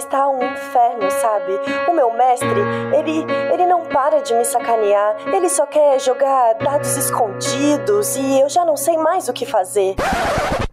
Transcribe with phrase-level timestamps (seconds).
[0.00, 1.60] está um inferno, sabe?
[1.86, 2.48] O meu mestre,
[2.98, 5.16] ele, ele não para de me sacanear.
[5.26, 9.96] Ele só quer jogar dados escondidos e eu já não sei mais o que fazer.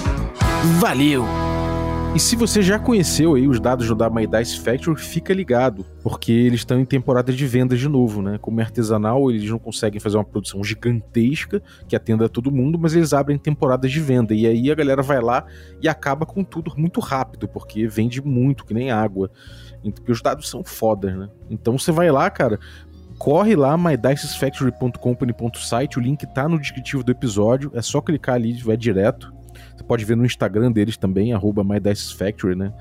[0.79, 1.44] Valeu!
[2.15, 5.85] E se você já conheceu aí os dados do da My Dice Factory, fica ligado,
[6.01, 8.39] porque eles estão em temporada de vendas de novo, né?
[8.41, 12.95] Como é artesanal, eles não conseguem fazer uma produção gigantesca que atenda todo mundo, mas
[12.95, 14.33] eles abrem temporadas de venda.
[14.33, 15.45] E aí a galera vai lá
[15.83, 19.29] e acaba com tudo muito rápido, porque vende muito, que nem água.
[19.83, 21.29] Porque os dados são fodas, né?
[21.51, 22.61] Então você vai lá, cara,
[23.19, 28.77] corre lá, mydicesfactory.company.site, o link tá no descritivo do episódio, é só clicar ali vai
[28.77, 29.34] direto.
[29.85, 32.73] Você pode ver no Instagram deles também, arroba MyDicesFactory, né?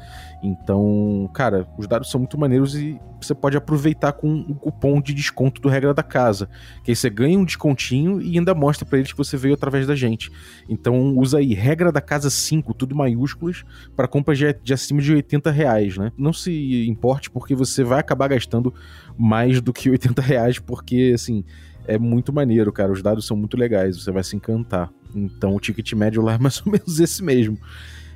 [0.41, 5.13] Então, cara, os dados são muito maneiros e você pode aproveitar com o cupom de
[5.13, 6.49] desconto do Regra da Casa.
[6.81, 9.85] Que aí você ganha um descontinho e ainda mostra para eles que você veio através
[9.85, 10.31] da gente.
[10.69, 13.65] Então usa aí Regra da Casa 5, tudo maiúsculas,
[13.97, 16.11] para compras de, de acima de 80 reais, né?
[16.17, 18.73] Não se importe porque você vai acabar gastando
[19.17, 21.43] mais do que 80 reais, porque assim
[21.85, 22.93] é muito maneiro, cara.
[22.93, 24.89] Os dados são muito legais, você vai se encantar.
[25.15, 27.57] Então o ticket médio lá é mais ou menos esse mesmo.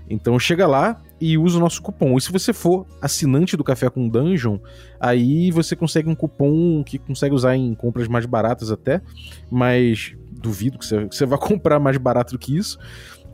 [0.09, 2.17] Então chega lá e usa o nosso cupom.
[2.17, 4.57] E se você for assinante do Café com Dungeon,
[4.99, 9.01] aí você consegue um cupom que consegue usar em compras mais baratas até,
[9.51, 12.79] mas duvido que você, vá comprar mais barato do que isso.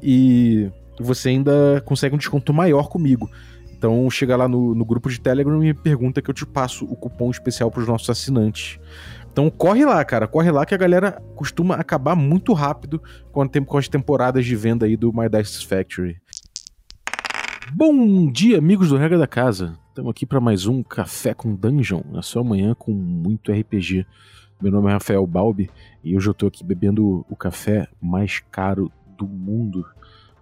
[0.02, 0.70] E
[1.00, 3.30] você ainda consegue um desconto maior comigo.
[3.72, 6.86] Então chega lá no, no grupo de Telegram e me pergunta que eu te passo
[6.86, 8.80] o cupom especial para os nossos assinantes.
[9.34, 13.02] Então corre lá, cara, corre lá que a galera costuma acabar muito rápido
[13.32, 13.42] com,
[13.80, 16.22] as temporadas de venda aí do My Dice Factory.
[17.74, 19.76] Bom dia, amigos do Regra da Casa.
[19.90, 24.06] Estamos aqui para mais um Café com Dungeon, na sua manhã com muito RPG.
[24.62, 25.68] Meu nome é Rafael Balbi
[26.04, 29.84] e hoje eu estou aqui bebendo o café mais caro do mundo.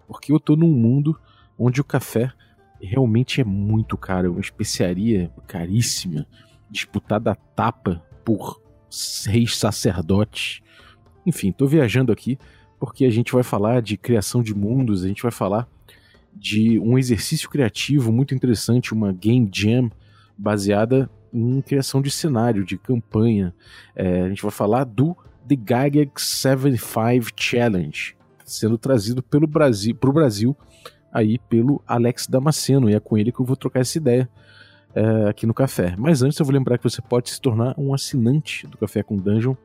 [0.06, 1.18] Porque eu estou num mundo
[1.58, 2.34] onde o café
[2.82, 6.28] realmente é muito caro, é uma especiaria caríssima,
[6.70, 8.61] disputada a tapa por
[9.26, 10.62] reis sacerdotes.
[11.26, 12.38] Enfim, tô viajando aqui
[12.80, 15.68] porque a gente vai falar de criação de mundos, a gente vai falar
[16.34, 19.92] de um exercício criativo muito interessante, uma game jam
[20.38, 23.54] baseada em criação de cenário, de campanha.
[23.96, 25.16] É, a gente vai falar do
[25.48, 30.58] The Gygax 75 Challenge, sendo trazido pelo Brasil, pro Brasil
[31.14, 34.30] aí pelo Alex Damasceno, e é com ele que eu vou trocar essa ideia
[34.96, 35.96] é, aqui no Café.
[35.98, 39.18] Mas antes eu vou lembrar que você pode se tornar um assinante do Café com
[39.18, 39.56] Dungeon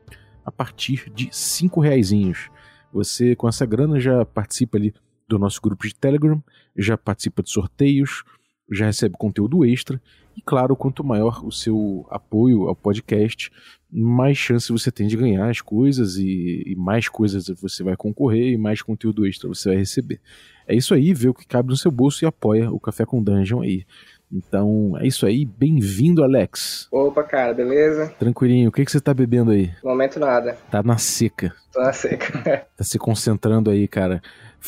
[0.45, 2.49] a partir de cinco reaisinhos.
[2.91, 4.93] Você com essa grana já participa ali
[5.27, 6.41] do nosso grupo de Telegram,
[6.75, 8.23] já participa de sorteios,
[8.71, 10.01] já recebe conteúdo extra
[10.37, 13.49] e claro, quanto maior o seu apoio ao podcast,
[13.89, 18.51] mais chance você tem de ganhar as coisas e, e mais coisas você vai concorrer
[18.51, 20.21] e mais conteúdo extra você vai receber.
[20.67, 23.23] É isso aí, vê o que cabe no seu bolso e apoia o Café com
[23.23, 23.83] Dungeon aí.
[24.31, 26.87] Então é isso aí, bem-vindo, Alex.
[26.91, 28.13] Opa, cara, beleza?
[28.19, 29.71] Tranquilinho, o que, que você tá bebendo aí?
[29.81, 30.57] No momento nada.
[30.69, 31.53] Tá na seca.
[31.71, 32.67] Tô na seca.
[32.75, 34.21] tá se concentrando aí, cara.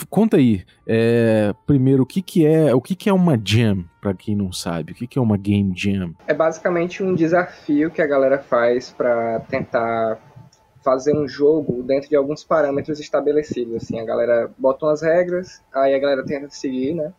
[0.09, 4.13] Conta aí, é, primeiro, o que, que é o que, que é uma jam, para
[4.13, 4.93] quem não sabe?
[4.93, 6.15] O que, que é uma game jam?
[6.25, 10.19] É basicamente um desafio que a galera faz para tentar
[10.81, 13.75] fazer um jogo dentro de alguns parâmetros estabelecidos.
[13.75, 17.11] Assim, a galera bota umas regras, aí a galera tenta seguir, né?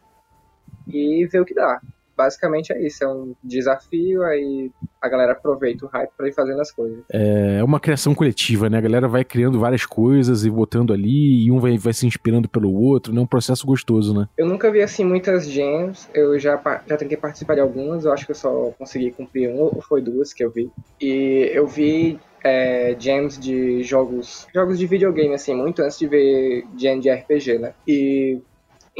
[0.89, 1.81] E vê o que dá
[2.21, 4.71] basicamente é isso, é um desafio, aí
[5.01, 6.99] a galera aproveita o hype pra ir fazendo as coisas.
[7.11, 8.77] É uma criação coletiva, né?
[8.77, 12.47] A galera vai criando várias coisas e botando ali, e um vai, vai se inspirando
[12.47, 13.21] pelo outro, né?
[13.23, 14.29] Um processo gostoso, né?
[14.37, 18.27] Eu nunca vi, assim, muitas jams, eu já, já tentei participar de algumas, eu acho
[18.27, 20.71] que eu só consegui cumprir uma ou foi duas que eu vi.
[21.01, 26.67] E eu vi é, jams de jogos jogos de videogame, assim, muito antes de ver
[26.77, 27.73] jam de RPG, né?
[27.89, 28.39] E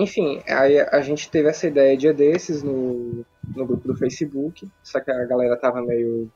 [0.03, 3.25] enfim, aí a gente teve essa ideia dia desses no,
[3.55, 6.31] no grupo do Facebook, só que a galera tava meio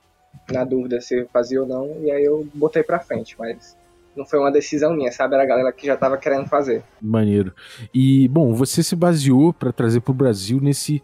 [0.50, 3.76] na dúvida se fazia ou não, e aí eu botei pra frente, mas
[4.16, 5.34] não foi uma decisão minha, sabe?
[5.34, 6.82] Era a galera que já tava querendo fazer.
[7.00, 7.52] Maneiro.
[7.92, 11.02] E, bom, você se baseou para trazer pro Brasil nesse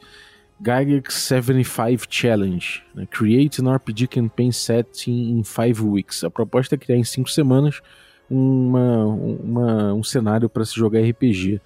[0.60, 3.06] Gygax 75 Challenge, né?
[3.10, 6.22] Create an RPG Campaign Setting in 5 Weeks.
[6.22, 7.80] A proposta é criar em 5 semanas
[8.28, 11.60] uma, uma, um cenário para se jogar RPG.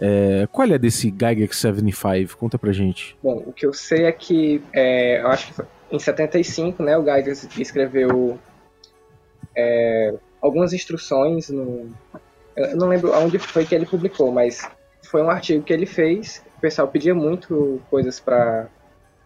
[0.00, 2.36] É, qual é desse Gygax 75?
[2.36, 3.16] Conta pra gente.
[3.22, 7.02] Bom, o que eu sei é que, é, eu acho que em 75, né, o
[7.02, 8.38] Gygax escreveu
[9.56, 11.90] é, algumas instruções no...
[12.56, 14.68] Eu não lembro onde foi que ele publicou, mas
[15.04, 16.42] foi um artigo que ele fez.
[16.56, 18.68] O pessoal pedia muito coisas para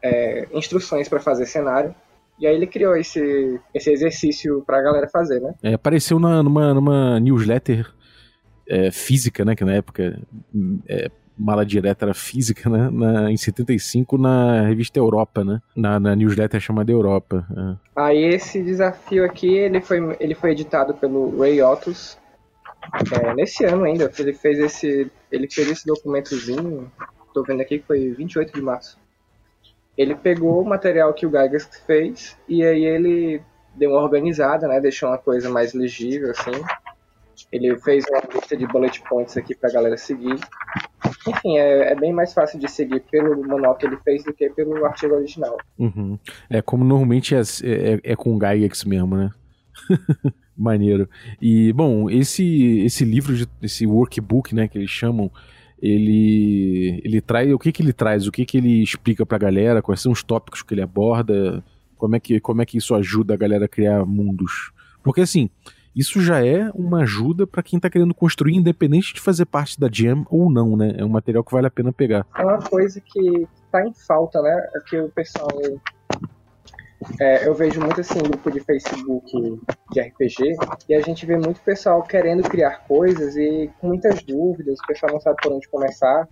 [0.03, 1.95] é, instruções para fazer cenário.
[2.39, 5.55] E aí ele criou esse, esse exercício pra galera fazer, né?
[5.63, 7.91] É, apareceu na, numa, numa newsletter
[8.69, 9.55] é, física, né?
[9.55, 10.21] Que na época
[10.89, 12.89] é, mala direta era física, né?
[12.91, 15.61] Na, em 75 na revista Europa, né?
[15.77, 17.47] Na, na newsletter chamada Europa.
[17.51, 17.77] É.
[17.97, 22.19] Aí esse desafio aqui, ele foi, ele foi editado pelo Ray Otus
[23.13, 24.11] é, nesse ano ainda.
[24.19, 26.91] Ele fez esse, ele fez esse documentozinho,
[27.35, 28.99] tô vendo aqui que foi 28 de março.
[29.97, 33.43] Ele pegou o material que o Gygax fez e aí ele
[33.75, 34.81] deu uma organizada, né?
[34.81, 36.63] Deixou uma coisa mais legível, assim
[37.51, 40.39] ele fez uma lista de bullet points aqui pra galera seguir.
[41.29, 44.49] Enfim, é, é, bem mais fácil de seguir pelo manual que ele fez do que
[44.51, 45.57] pelo artigo original.
[45.79, 46.19] Uhum.
[46.51, 49.31] É como normalmente é, é, é com Gygax mesmo, né?
[50.57, 51.09] Maneiro.
[51.41, 55.31] E, bom, esse, esse livro, de, esse workbook, né, que eles chamam,
[55.81, 57.53] ele, ele traz.
[57.53, 58.27] O que, que ele traz?
[58.27, 59.83] O que, que ele explica pra galera?
[59.83, 61.65] Quais são os tópicos que ele aborda?
[61.97, 64.73] Como é que, como é que isso ajuda a galera a criar mundos?
[65.03, 65.51] Porque, assim,
[65.95, 69.89] isso já é uma ajuda para quem está querendo construir, independente de fazer parte da
[69.93, 70.95] Jam ou não, né?
[70.97, 72.27] É um material que vale a pena pegar.
[72.37, 74.69] É uma coisa que está em falta, né?
[74.75, 75.49] É que o pessoal.
[77.21, 79.61] É, eu vejo muito assim, grupo de Facebook
[79.91, 80.57] de RPG,
[80.89, 85.13] e a gente vê muito pessoal querendo criar coisas e com muitas dúvidas, o pessoal
[85.13, 86.29] não sabe por onde começar.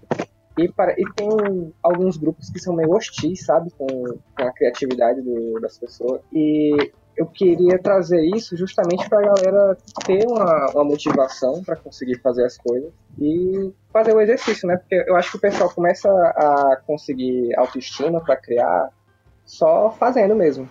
[0.56, 5.20] E, para, e tem alguns grupos que são meio hostis, sabe, com, com a criatividade
[5.22, 6.20] do, das pessoas.
[6.32, 9.76] E eu queria trazer isso justamente para a galera
[10.06, 14.78] ter uma, uma motivação para conseguir fazer as coisas e fazer o exercício, né?
[14.78, 18.88] Porque eu acho que o pessoal começa a conseguir autoestima para criar
[19.44, 20.66] só fazendo mesmo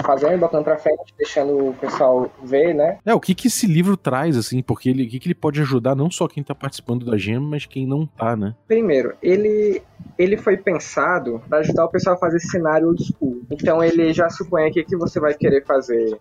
[0.00, 2.98] fazendo, botando pra frente, deixando o pessoal ver, né?
[3.04, 5.60] É, o que que esse livro traz, assim, porque ele, o que que ele pode
[5.60, 8.54] ajudar não só quem tá participando da GEM, mas quem não tá, né?
[8.66, 9.82] Primeiro, ele,
[10.18, 13.42] ele foi pensado para ajudar o pessoal a fazer cenário old school.
[13.50, 16.18] Então ele já supõe aqui que você vai querer fazer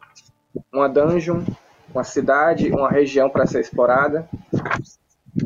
[0.73, 1.41] uma dungeon,
[1.93, 4.27] uma cidade, uma região para ser explorada.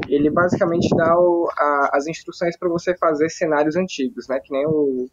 [0.07, 4.39] Ele basicamente dá o, a, as instruções para você fazer cenários antigos, né?
[4.43, 5.07] Que nem o,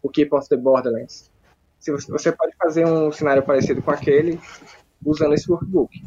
[0.00, 1.28] o Keep of the Borderlands
[1.86, 4.40] se você, você pode fazer um cenário parecido com aquele
[5.04, 6.02] usando esse workbook.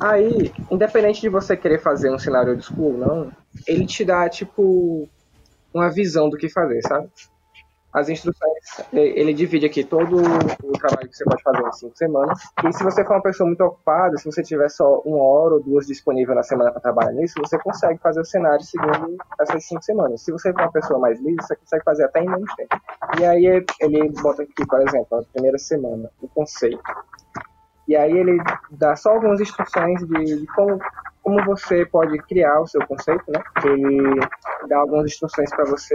[0.00, 3.32] Aí, independente de você querer fazer um cenário old school ou não,
[3.66, 5.08] ele te dá, tipo,
[5.74, 7.08] uma visão do que fazer, sabe?
[7.92, 8.52] As instruções,
[8.92, 12.38] ele divide aqui todo o trabalho que você pode fazer em cinco semanas.
[12.64, 15.62] E se você for uma pessoa muito ocupada, se você tiver só uma hora ou
[15.62, 19.82] duas disponível na semana para trabalhar nisso, você consegue fazer o cenário segundo essas cinco
[19.82, 20.22] semanas.
[20.22, 22.80] Se você for uma pessoa mais livre, você consegue fazer até em menos tempo.
[23.20, 26.80] E aí ele bota aqui, por exemplo, a primeira semana, o conceito.
[27.88, 28.38] E aí ele
[28.70, 30.78] dá só algumas instruções de, de como,
[31.22, 33.42] como você pode criar o seu conceito, né?
[33.64, 34.20] Ele
[34.68, 35.94] dá algumas instruções para você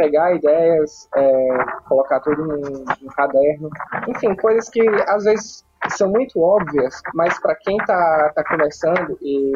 [0.00, 1.48] pegar ideias, é,
[1.86, 3.68] colocar tudo num, num, caderno.
[4.08, 9.52] Enfim, coisas que às vezes são muito óbvias, mas para quem tá, tá começando e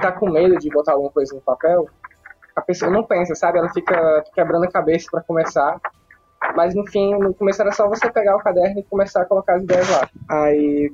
[0.00, 1.88] tá com medo de botar alguma coisa no papel,
[2.56, 3.58] a pessoa não pensa, sabe?
[3.58, 5.80] Ela fica quebrando a cabeça para começar.
[6.56, 9.54] Mas no fim, no começo era só você pegar o caderno e começar a colocar
[9.54, 10.08] as ideias lá.
[10.28, 10.92] Aí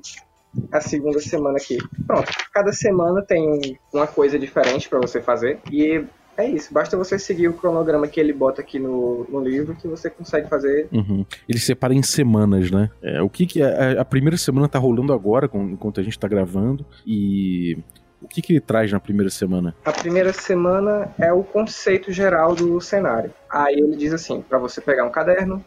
[0.73, 1.79] a segunda semana aqui.
[2.07, 2.31] Pronto.
[2.53, 5.59] Cada semana tem uma coisa diferente para você fazer.
[5.71, 6.05] E
[6.37, 9.87] é isso, basta você seguir o cronograma que ele bota aqui no, no livro que
[9.87, 10.89] você consegue fazer.
[10.93, 11.25] Uhum.
[11.49, 12.91] Ele separa em semanas, né?
[13.03, 16.27] É, o que, que a, a, primeira semana tá rolando agora, enquanto a gente tá
[16.29, 17.79] gravando, e
[18.25, 19.75] O que, que ele traz na primeira semana?
[19.85, 23.31] A primeira semana é o conceito geral do cenário.
[23.51, 25.63] Aí ele diz assim, para você pegar um caderno,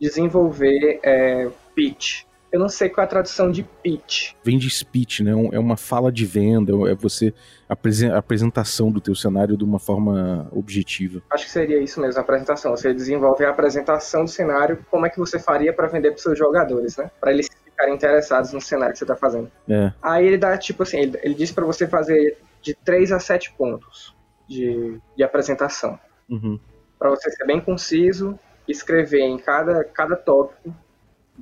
[0.00, 2.24] desenvolver é, pitch.
[2.52, 4.32] Eu não sei qual é a tradução de pitch.
[4.42, 5.32] Vem de speech, né?
[5.52, 7.34] É uma fala de venda, é você
[7.68, 11.20] a apresentação do teu cenário de uma forma objetiva.
[11.30, 12.76] Acho que seria isso mesmo, a apresentação.
[12.76, 16.38] Você desenvolve a apresentação do cenário, como é que você faria para vender para seus
[16.38, 17.10] jogadores, né?
[17.20, 19.50] Para eles ficarem interessados no cenário que você está fazendo.
[19.68, 19.92] É.
[20.00, 23.52] Aí ele dá tipo assim, ele, ele diz para você fazer de 3 a 7
[23.52, 24.14] pontos
[24.48, 25.98] de, de apresentação.
[26.28, 26.58] Uhum.
[26.98, 30.74] Para você ser bem conciso, escrever em cada, cada tópico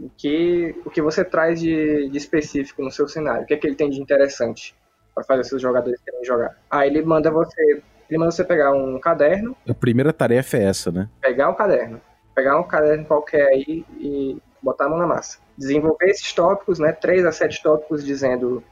[0.01, 3.57] o que, o que você traz de, de específico no seu cenário, o que é
[3.57, 4.75] que ele tem de interessante
[5.15, 6.57] para fazer seus jogadores querem jogar.
[6.71, 9.57] Aí ele manda você, ele manda você pegar um caderno.
[9.69, 11.09] A primeira tarefa é essa, né?
[11.21, 12.01] Pegar um caderno,
[12.35, 15.39] pegar um caderno qualquer aí e botar a mão na massa.
[15.57, 18.63] Desenvolver esses tópicos, né, três a sete tópicos dizendo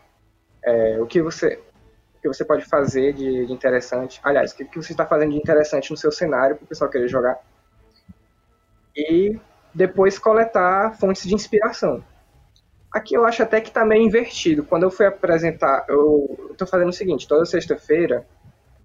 [0.65, 1.61] é, o que você
[2.17, 4.21] o que você pode fazer de, de interessante.
[4.23, 6.89] Aliás, o que, que você está fazendo de interessante no seu cenário para o pessoal
[6.89, 7.37] querer jogar.
[8.97, 9.39] E
[9.75, 12.03] depois coletar fontes de inspiração.
[12.93, 14.65] Aqui eu acho até que tá meio invertido.
[14.65, 18.27] Quando eu fui apresentar, eu estou fazendo o seguinte: toda sexta-feira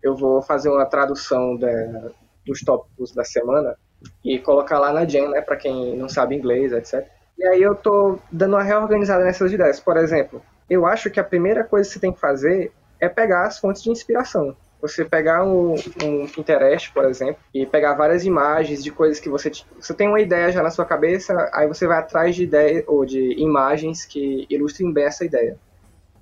[0.02, 2.12] eu vou fazer uma tradução de,
[2.46, 3.76] dos tópicos da semana
[4.24, 7.06] e colocar lá na Jam, né, para quem não sabe inglês, etc.
[7.38, 9.80] E aí eu tô dando uma reorganizada nessas ideias.
[9.80, 13.46] Por exemplo, eu acho que a primeira coisa que você tem que fazer é pegar
[13.46, 14.56] as fontes de inspiração.
[14.82, 19.52] Você pegar um, um Pinterest, por exemplo, e pegar várias imagens de coisas que você
[19.80, 23.06] você tem uma ideia já na sua cabeça, aí você vai atrás de ideias ou
[23.06, 25.58] de imagens que ilustrem bem essa ideia.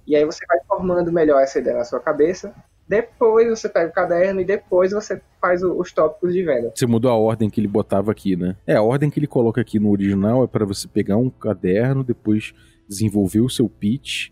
[0.08, 2.54] E aí você vai formando melhor essa ideia na sua cabeça.
[2.88, 6.72] Depois você pega o caderno e depois você faz os tópicos de venda.
[6.76, 8.56] Você mudou a ordem que ele botava aqui, né?
[8.68, 12.04] É, a ordem que ele coloca aqui no original é para você pegar um caderno,
[12.04, 12.54] depois
[12.88, 14.30] desenvolver o seu pitch,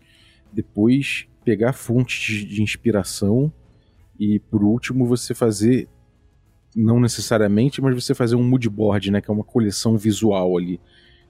[0.52, 3.52] depois pegar fontes de inspiração
[4.24, 5.86] e por último você fazer
[6.74, 10.80] não necessariamente, mas você fazer um mood board, né, que é uma coleção visual ali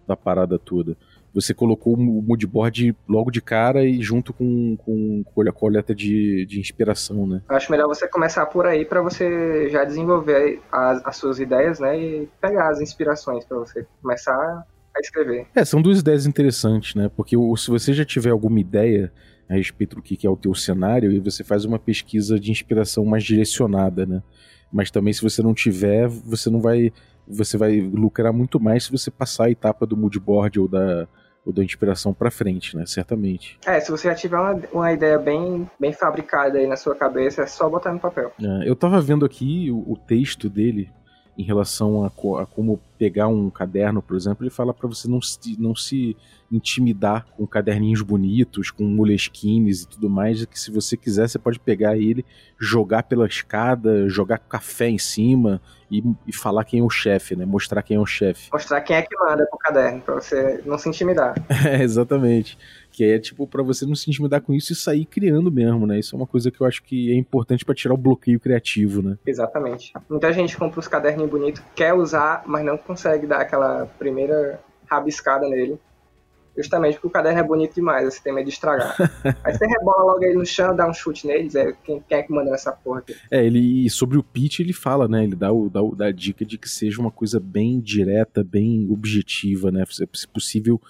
[0.07, 0.97] da parada toda.
[1.35, 6.47] Você colocou o mood board logo de cara e junto com, com, a coleta de,
[6.47, 7.43] de inspiração, né?
[7.49, 11.99] Acho melhor você começar por aí para você já desenvolver as, as suas ideias, né,
[11.99, 14.65] e pegar as inspirações para você começar
[14.97, 15.47] a escrever.
[15.55, 17.11] É, são duas ideias interessantes, né?
[17.15, 19.13] Porque se você já tiver alguma ideia
[19.49, 23.05] a respeito do que é o teu cenário e você faz uma pesquisa de inspiração
[23.05, 24.23] mais direcionada, né?
[24.73, 26.93] Mas também se você não tiver, você não vai
[27.27, 31.09] você vai lucrar muito mais se você passar a etapa do moodboard ou da
[31.45, 32.87] ou da inspiração para frente, né?
[32.87, 33.59] Certamente.
[33.67, 37.43] É, se você já tiver uma, uma ideia bem, bem fabricada aí na sua cabeça,
[37.43, 38.33] é só botar no papel.
[38.41, 40.91] É, eu tava vendo aqui o, o texto dele
[41.37, 45.21] em relação a, a, como pegar um caderno, por exemplo, ele fala para você não
[45.21, 46.17] se, não se
[46.51, 51.59] intimidar com caderninhos bonitos, com moleskines e tudo mais, que se você quiser você pode
[51.59, 52.25] pegar ele,
[52.59, 55.61] jogar pela escada, jogar café em cima
[55.91, 57.45] e, e falar quem é o chefe, né?
[57.45, 58.49] Mostrar quem é o chefe.
[58.53, 61.35] Mostrar quem é que manda pro caderno, para você não se intimidar.
[61.67, 62.57] é, exatamente.
[62.95, 65.99] Que é tipo para você não se intimidar com isso e sair criando mesmo, né?
[65.99, 69.03] Isso é uma coisa que eu acho que é importante para tirar o bloqueio criativo,
[69.03, 69.19] né?
[69.27, 69.93] Exatamente.
[70.09, 75.49] Muita gente compra os caderninhos bonitos, quer usar, mas não consegue dar aquela primeira rabiscada
[75.49, 75.77] nele.
[76.57, 78.95] Justamente porque o caderno é bonito demais, você tem medo de estragar.
[79.43, 82.23] Aí você rebola logo ele no chão, dá um chute neles, é, quem, quem é
[82.23, 83.17] que manda essa porra aqui?
[83.29, 86.13] É, ele, sobre o pitch ele fala, né, ele dá, o, dá, o, dá a
[86.13, 89.83] dica de que seja uma coisa bem direta, bem objetiva, né,
[90.13, 90.81] se possível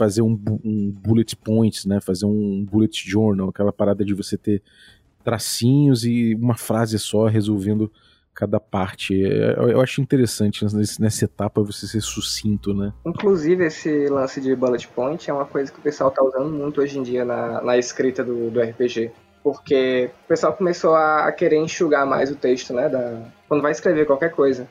[0.00, 0.32] fazer um,
[0.64, 4.62] um bullet points, né, fazer um bullet journal, aquela parada de você ter
[5.22, 7.92] tracinhos e uma frase só resolvendo
[8.34, 9.22] cada parte.
[9.22, 10.64] É, eu acho interessante
[10.98, 12.94] nessa etapa você ser sucinto, né?
[13.04, 16.80] Inclusive, esse lance de bullet point é uma coisa que o pessoal tá usando muito
[16.80, 19.10] hoje em dia na, na escrita do, do RPG.
[19.44, 22.88] Porque o pessoal começou a, querer enxugar mais o texto, né?
[22.88, 24.66] Da, quando vai escrever qualquer coisa.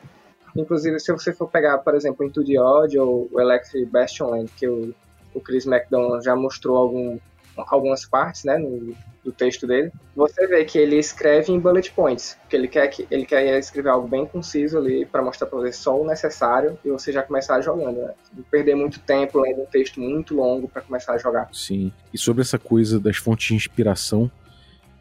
[0.56, 4.96] Inclusive, se você for pegar, por exemplo, Into the Odd ou Electric Bastionland, que o,
[5.34, 7.20] o Chris McDonald já mostrou algum,
[7.56, 8.58] algumas partes, né?
[8.58, 12.88] No, do texto dele, você vê que ele escreve em bullet points, porque ele quer
[12.88, 16.78] que ele quer escrever algo bem conciso ali para mostrar para você só o necessário
[16.84, 18.14] e você já começar jogando, né?
[18.34, 21.50] Não perder muito tempo lendo um texto muito longo para começar a jogar.
[21.54, 21.92] Sim.
[22.14, 24.32] E sobre essa coisa das fontes de inspiração,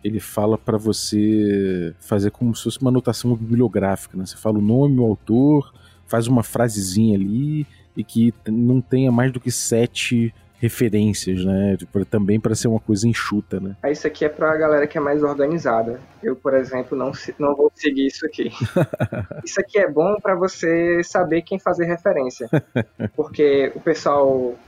[0.02, 4.26] ele fala para você fazer como se fosse uma anotação bibliográfica, né?
[4.26, 5.72] Você fala o nome, o autor,
[6.06, 7.66] faz uma frasezinha ali
[7.98, 11.76] e que não tenha mais do que sete referências, né?
[12.08, 13.76] Também para ser uma coisa enxuta, né?
[13.90, 16.00] Isso aqui é pra galera que é mais organizada.
[16.22, 18.50] Eu, por exemplo, não, não vou seguir isso aqui.
[19.44, 22.48] isso aqui é bom para você saber quem fazer referência.
[23.16, 24.58] Porque o pessoal, o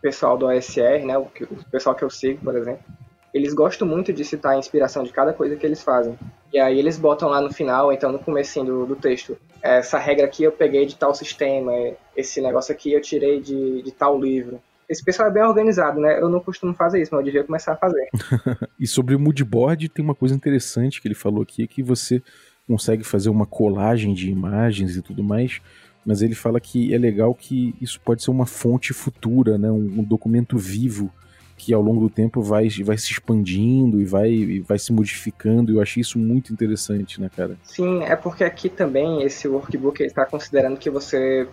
[0.00, 1.18] pessoal do OSR, né?
[1.18, 1.26] O,
[1.70, 2.82] pessoal que eu sigo, por exemplo,
[3.32, 6.18] eles gostam muito de citar a inspiração de cada coisa que eles fazem.
[6.52, 10.24] E aí eles botam lá no final, então no começo do, do texto, essa regra
[10.24, 11.72] aqui eu peguei de tal sistema,
[12.16, 14.60] esse negócio aqui eu tirei de, de tal livro.
[14.88, 16.18] Esse pessoal é bem organizado, né?
[16.18, 18.08] Eu não costumo fazer isso, mas eu devia começar a fazer.
[18.80, 22.22] e sobre o moodboard, tem uma coisa interessante que ele falou aqui, que você
[22.66, 25.60] consegue fazer uma colagem de imagens e tudo mais,
[26.06, 29.70] mas ele fala que é legal que isso pode ser uma fonte futura, né?
[29.70, 31.12] um, um documento vivo
[31.58, 35.72] que ao longo do tempo vai, vai se expandindo e vai, e vai se modificando.
[35.72, 37.56] Eu achei isso muito interessante, né, cara?
[37.64, 41.46] Sim, é porque aqui também esse workbook está considerando que você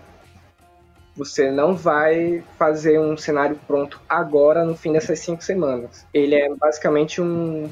[1.16, 6.06] você não vai fazer um cenário pronto agora no fim dessas cinco semanas.
[6.14, 7.70] Ele é basicamente um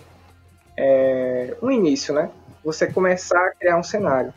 [0.75, 2.31] é, um início, né?
[2.63, 4.33] Você começar a criar um cenário.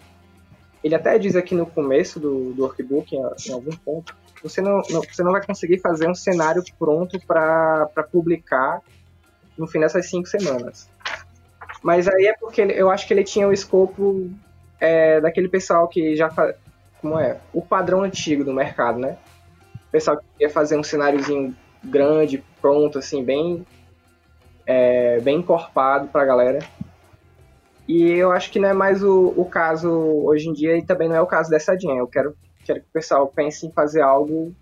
[0.84, 5.02] Ele até diz aqui no começo do, do workbook, em algum ponto, você não, não,
[5.02, 8.80] você não vai conseguir fazer um cenário pronto para publicar
[9.56, 10.88] no fim dessas cinco semanas.
[11.82, 14.30] Mas aí é porque eu acho que ele tinha o escopo
[14.80, 16.56] é, daquele pessoal que já faz,
[17.00, 19.16] como é o padrão antigo do mercado, né?
[19.88, 23.64] O pessoal que queria fazer um cenáriozinho grande, pronto, assim, bem
[24.66, 26.58] é, bem encorpado para a galera.
[27.86, 31.08] E eu acho que não é mais o, o caso hoje em dia e também
[31.08, 31.94] não é o caso dessa Jean.
[31.94, 34.54] Eu quero quero que o pessoal pense em fazer algo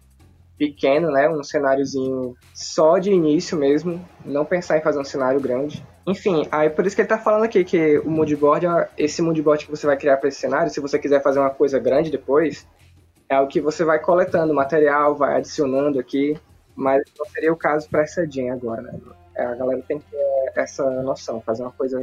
[0.56, 1.28] pequeno, né?
[1.28, 5.84] Um cenáriozinho só de início mesmo, não pensar em fazer um cenário grande.
[6.06, 9.70] Enfim, aí por isso que ele tá falando aqui que o moodboard, esse moodboard que
[9.70, 12.66] você vai criar para esse cenário, se você quiser fazer uma coisa grande depois,
[13.28, 16.38] é o que você vai coletando material, vai adicionando aqui,
[16.76, 18.98] mas não seria o caso para essa Jean agora, né?
[19.34, 22.00] É, a galera tem que ter essa noção, fazer uma coisa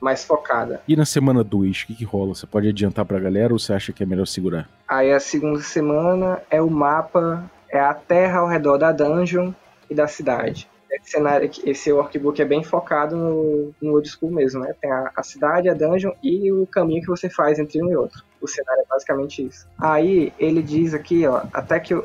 [0.00, 0.80] mais focada.
[0.86, 2.34] E na semana 2, o que, que rola?
[2.34, 4.68] Você pode adiantar pra galera ou você acha que é melhor segurar?
[4.86, 9.52] Aí a segunda semana é o mapa, é a terra ao redor da dungeon
[9.88, 10.68] e da cidade.
[10.90, 14.72] Esse, cenário, esse workbook é bem focado no, no old school mesmo, né?
[14.80, 17.96] Tem a, a cidade, a dungeon e o caminho que você faz entre um e
[17.96, 18.22] outro.
[18.40, 19.66] O cenário é basicamente isso.
[19.78, 22.00] Aí ele diz aqui, ó, até que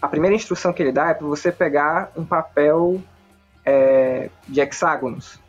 [0.00, 3.00] a primeira instrução que ele dá é para você pegar um papel
[3.64, 5.42] é, de hexágonos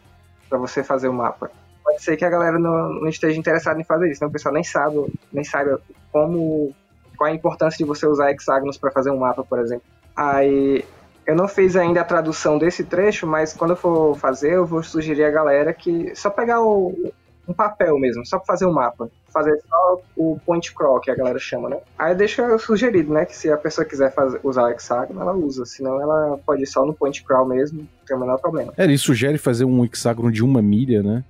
[0.49, 1.51] para você fazer o mapa.
[1.83, 4.27] Pode ser que a galera não, não, esteja interessada em fazer isso, né?
[4.27, 5.77] O pessoal nem sabe, nem sabe
[6.11, 6.73] como
[7.15, 9.85] qual a importância de você usar hexágonos para fazer um mapa, por exemplo.
[10.15, 10.83] Aí
[11.25, 14.83] eu não fiz ainda a tradução desse trecho, mas quando eu for fazer, eu vou
[14.83, 17.13] sugerir a galera que só pegar o,
[17.47, 19.09] um papel mesmo, só para fazer um mapa.
[19.29, 21.77] Fazer só o point crawl, que a galera chama, né?
[21.97, 23.25] Aí deixa sugerido, né?
[23.25, 25.65] Que se a pessoa quiser fazer, usar hexágono, ela usa.
[25.65, 28.73] Senão ela pode ir só no point crawl mesmo, não tem o menor problema.
[28.77, 31.23] É, ele sugere fazer um hexágono de uma milha, né?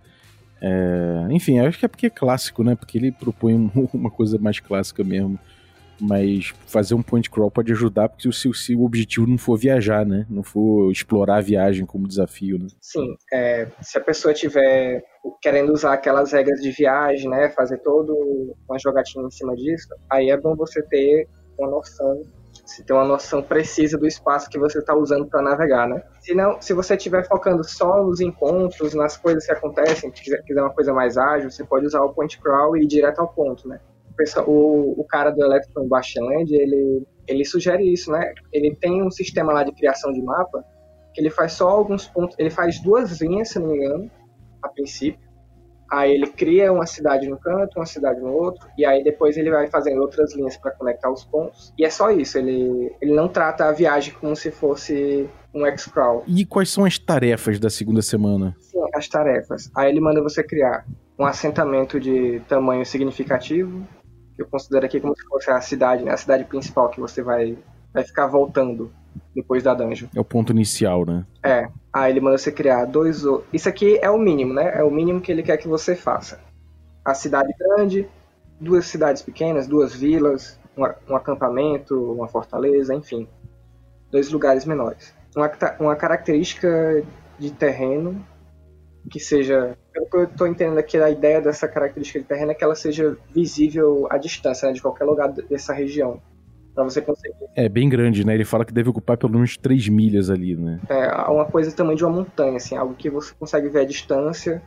[0.61, 2.75] É, enfim, acho que é porque é clássico, né?
[2.75, 3.53] Porque ele propõe
[3.93, 5.39] uma coisa mais clássica mesmo.
[5.99, 10.25] Mas fazer um point crawl pode ajudar, porque se, o objetivo não for viajar, né?
[10.29, 12.67] Não for explorar a viagem como desafio, né?
[12.81, 15.03] Sim, é, se a pessoa tiver
[15.41, 17.49] querendo usar aquelas regras de viagem, né?
[17.49, 18.13] Fazer todo
[18.67, 21.27] uma jogatina em cima disso, aí é bom você ter
[21.57, 22.21] uma noção
[22.65, 26.01] se ter uma noção precisa do espaço que você está usando para navegar, né?
[26.21, 30.73] Se não, se você estiver focando só nos encontros, nas coisas que acontecem, quiser uma
[30.73, 33.79] coisa mais ágil, você pode usar o point crawl e ir direto ao ponto, né?
[34.45, 38.33] O, o cara do Electron Bastionland, ele, ele sugere isso, né?
[38.51, 40.63] Ele tem um sistema lá de criação de mapa
[41.13, 44.11] que ele faz só alguns pontos, ele faz duas linhas, se não me engano,
[44.61, 45.25] a princípio.
[45.89, 49.49] Aí ele cria uma cidade no canto, uma cidade no outro, e aí depois ele
[49.49, 51.73] vai fazendo outras linhas para conectar os pontos.
[51.77, 56.23] E é só isso, ele, ele não trata a viagem como se fosse um X-Crawl.
[56.27, 58.55] E quais são as tarefas da segunda semana?
[58.59, 59.71] Sim, as tarefas.
[59.75, 60.85] Aí ele manda você criar
[61.17, 63.87] um assentamento de tamanho significativo,
[64.37, 66.11] eu considero aqui como se fosse a cidade, né?
[66.11, 67.57] A cidade principal que você vai,
[67.93, 68.91] vai ficar voltando
[69.33, 70.07] depois da dungeon.
[70.15, 71.25] É o ponto inicial, né?
[71.43, 71.69] É.
[71.91, 73.23] Aí ele manda você criar dois.
[73.53, 74.77] Isso aqui é o mínimo, né?
[74.77, 76.39] É o mínimo que ele quer que você faça.
[77.03, 78.07] A cidade grande,
[78.59, 83.27] duas cidades pequenas, duas vilas, um, um acampamento, uma fortaleza, enfim.
[84.11, 85.13] Dois lugares menores.
[85.35, 87.03] Uma, uma característica
[87.37, 88.25] de terreno
[89.09, 89.77] que seja.
[89.93, 92.75] Pelo que eu estou entendendo aqui, a ideia dessa característica de terreno é que ela
[92.75, 96.21] seja visível à distância, né, de qualquer lugar dessa região.
[96.73, 97.33] Pra você conseguir.
[97.55, 98.33] É bem grande, né?
[98.33, 100.81] Ele fala que deve ocupar pelo menos 3 milhas ali, né?
[100.89, 104.61] É uma coisa também de uma montanha, assim, algo que você consegue ver à distância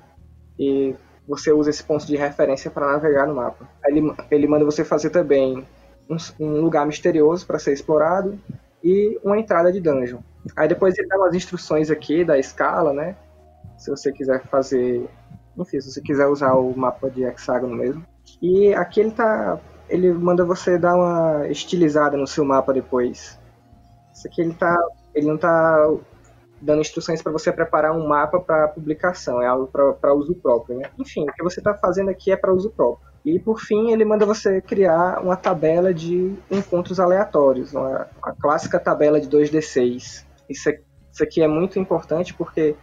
[0.59, 0.95] e
[1.27, 3.69] você usa esse ponto de referência para navegar no mapa.
[3.85, 5.63] Ele, ele manda você fazer também
[6.09, 8.39] um, um lugar misterioso para ser explorado
[8.83, 10.21] e uma entrada de dungeon.
[10.57, 13.17] Aí depois ele dá umas instruções aqui da escala, né?
[13.79, 15.09] Se você quiser fazer,
[15.57, 18.05] enfim, se você quiser usar o mapa de hexágono mesmo.
[18.43, 23.39] E aqui ele tá, ele manda você dar uma estilizada no seu mapa depois.
[24.13, 24.77] Isso aqui ele tá,
[25.15, 25.97] ele não tá
[26.61, 30.91] dando instruções para você preparar um mapa para publicação, é algo para uso próprio, né?
[30.99, 33.09] Enfim, o que você está fazendo aqui é para uso próprio.
[33.25, 38.79] E por fim, ele manda você criar uma tabela de encontros aleatórios, uma, a clássica
[38.79, 40.25] tabela de 2D6.
[40.49, 40.71] Isso,
[41.13, 42.75] isso aqui é muito importante porque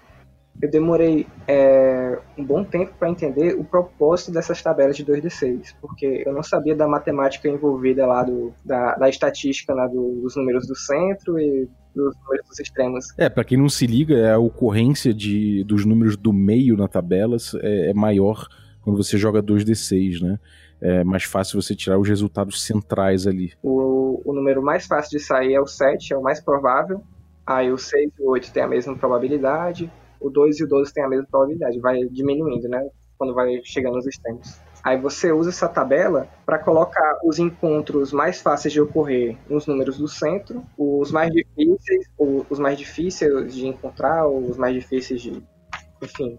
[0.62, 6.24] eu demorei é, um bom tempo para entender o propósito dessas tabelas de 2D6, porque
[6.26, 10.66] eu não sabia da matemática envolvida lá do, da, da estatística lá do, dos números
[10.68, 13.06] do centro e dos números dos extremos.
[13.18, 17.38] É, para quem não se liga, a ocorrência de, dos números do meio na tabela
[17.62, 18.48] é, é maior
[18.82, 20.40] quando você joga 2d6, né?
[20.80, 23.54] É mais fácil você tirar os resultados centrais ali.
[23.64, 27.02] O, o número mais fácil de sair é o 7, é o mais provável.
[27.46, 29.90] Aí o 6 e o 8 tem a mesma probabilidade.
[30.26, 31.80] O 2 e o 12 tem a mesma probabilidade.
[31.80, 32.90] Vai diminuindo, né?
[33.18, 34.60] Quando vai chegando nos extremos.
[34.84, 39.98] Aí você usa essa tabela para colocar os encontros mais fáceis de ocorrer nos números
[39.98, 45.44] do centro, os mais difíceis, os mais difíceis de encontrar, os mais difíceis de,
[46.02, 46.38] enfim,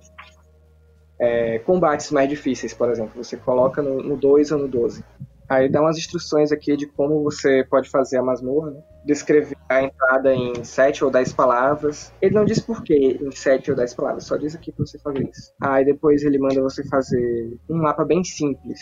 [1.19, 3.23] é, combates mais difíceis, por exemplo.
[3.23, 5.05] Você coloca no, 2 ou no 12.
[5.49, 8.81] Aí dá umas instruções aqui de como você pode fazer a masmorra, né?
[9.05, 12.13] Descrever a entrada em 7 ou 10 palavras.
[12.21, 14.99] Ele não diz por que em 7 ou 10 palavras, só diz aqui pra você
[14.99, 15.53] fazer isso.
[15.61, 18.81] Aí depois ele manda você fazer um mapa bem simples,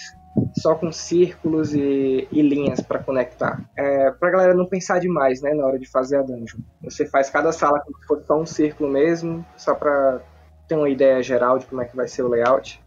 [0.58, 3.62] só com círculos e, e linhas para conectar.
[3.76, 6.60] É, pra galera não pensar demais, né, na hora de fazer a dungeon.
[6.82, 10.20] Você faz cada sala como se fosse só um círculo mesmo, só pra
[10.66, 12.82] ter uma ideia geral de como é que vai ser o layout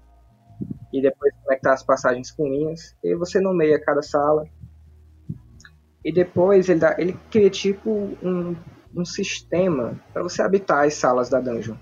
[0.91, 2.95] e depois conectar as passagens com linhas.
[3.03, 4.45] E você nomeia cada sala.
[6.03, 7.89] E depois ele, dá, ele cria tipo
[8.23, 8.55] um,
[8.95, 11.75] um sistema para você habitar as salas da dungeon.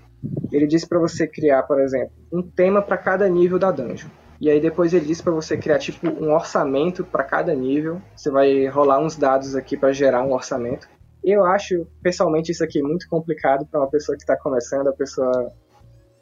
[0.50, 4.08] Ele diz para você criar, por exemplo, um tema para cada nível da dungeon.
[4.40, 8.02] E aí depois ele diz para você criar tipo um orçamento para cada nível.
[8.14, 10.88] Você vai rolar uns dados aqui para gerar um orçamento.
[11.24, 15.52] Eu acho pessoalmente isso aqui muito complicado para uma pessoa que está começando, a pessoa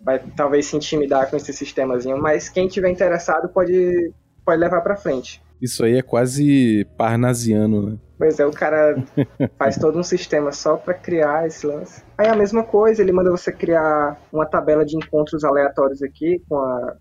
[0.04, 4.12] vai talvez se intimidar com esse sistemazinho, mas quem tiver interessado pode,
[4.44, 5.42] pode levar para frente.
[5.60, 7.98] Isso aí é quase parnasiano, né?
[8.18, 9.02] Pois é, o cara
[9.58, 12.02] faz todo um sistema só para criar esse lance.
[12.18, 16.56] Aí a mesma coisa, ele manda você criar uma tabela de encontros aleatórios aqui, com
[16.56, 16.96] a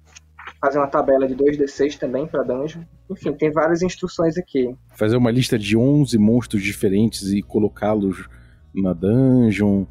[0.62, 2.84] fazer uma tabela de 2d6 também para dungeon.
[3.10, 4.74] Enfim, tem várias instruções aqui.
[4.96, 8.28] Fazer uma lista de 11 monstros diferentes e colocá-los
[8.74, 9.86] na dungeon.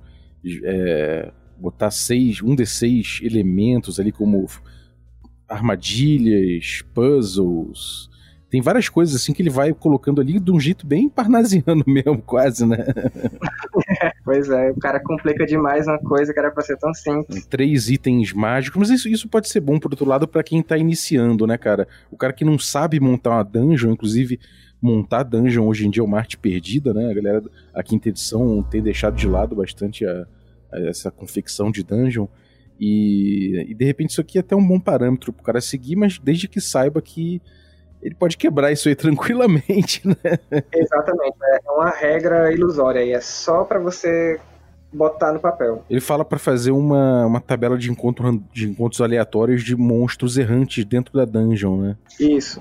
[0.64, 1.30] É,
[1.62, 4.46] botar seis, um de seis elementos ali como
[5.48, 8.10] armadilhas, puzzles.
[8.50, 12.20] Tem várias coisas assim que ele vai colocando ali de um jeito bem parnasiano mesmo,
[12.20, 12.84] quase, né?
[14.24, 17.46] pois é, o cara complica demais uma coisa que era pra ser tão simples.
[17.46, 20.76] Três itens mágicos, mas isso, isso pode ser bom, por outro lado, para quem tá
[20.76, 21.88] iniciando, né, cara?
[22.10, 24.38] O cara que não sabe montar uma dungeon, inclusive
[24.82, 27.10] montar dungeon hoje em dia é uma arte perdida, né?
[27.10, 30.26] A galera, a quinta edição tem deixado de lado bastante a,
[30.72, 32.26] essa confecção de dungeon.
[32.78, 36.18] E, e, de repente isso aqui é até um bom parâmetro pro cara seguir, mas
[36.18, 37.40] desde que saiba que
[38.02, 40.16] ele pode quebrar isso aí tranquilamente, né?
[40.72, 44.40] Exatamente, é uma regra ilusória e é só para você
[44.92, 45.84] botar no papel.
[45.88, 50.84] Ele fala para fazer uma, uma tabela de, encontro, de encontros aleatórios de monstros errantes
[50.84, 51.96] dentro da dungeon, né?
[52.20, 52.60] Isso.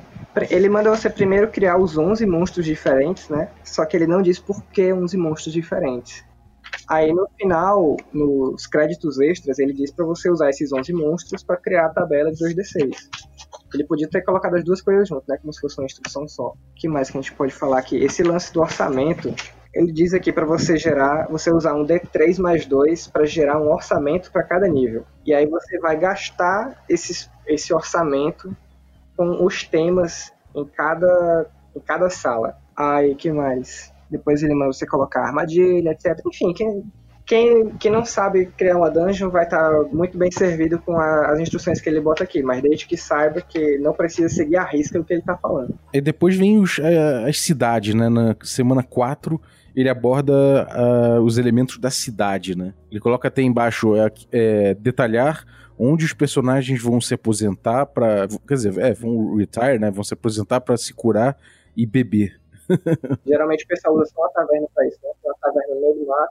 [0.50, 3.50] Ele manda você primeiro criar os 11 monstros diferentes, né?
[3.64, 6.24] Só que ele não diz por que 11 monstros diferentes.
[6.88, 11.58] Aí no final, nos créditos extras, ele diz para você usar esses 11 monstros para
[11.58, 12.96] criar a tabela de 2d6.
[13.74, 15.38] Ele podia ter colocado as duas coisas junto, né?
[15.38, 16.54] Como se fosse uma instrução só.
[16.76, 17.98] Que mais que a gente pode falar aqui?
[18.04, 19.34] Esse lance do orçamento,
[19.74, 23.72] ele diz aqui para você gerar, você usar um D3 mais 2 para gerar um
[23.72, 25.06] orçamento para cada nível.
[25.26, 28.54] E aí você vai gastar esse orçamento
[29.16, 32.58] com os temas em cada, em cada sala.
[32.76, 33.94] Aí, que mais?
[34.12, 36.20] Depois ele manda você colocar armadilha, etc.
[36.28, 36.84] Enfim, quem,
[37.26, 41.32] quem, quem não sabe criar uma dungeon vai estar tá muito bem servido com a,
[41.32, 44.66] as instruções que ele bota aqui, mas desde que saiba que não precisa seguir a
[44.66, 45.74] risca o que ele está falando.
[45.94, 48.10] E depois vem os, uh, as cidades, né?
[48.10, 49.40] Na semana 4
[49.76, 52.74] ele aborda uh, os elementos da cidade, né?
[52.92, 55.46] Ele coloca até embaixo é, é, detalhar
[55.80, 59.90] onde os personagens vão se aposentar para, quer dizer, é, vão retire, né?
[59.90, 61.38] Vão se aposentar para se curar
[61.76, 62.41] e beber.
[63.26, 65.12] Geralmente o pessoal usa só uma taverna pra isso, né?
[65.24, 66.28] Uma taverna no meio do mar,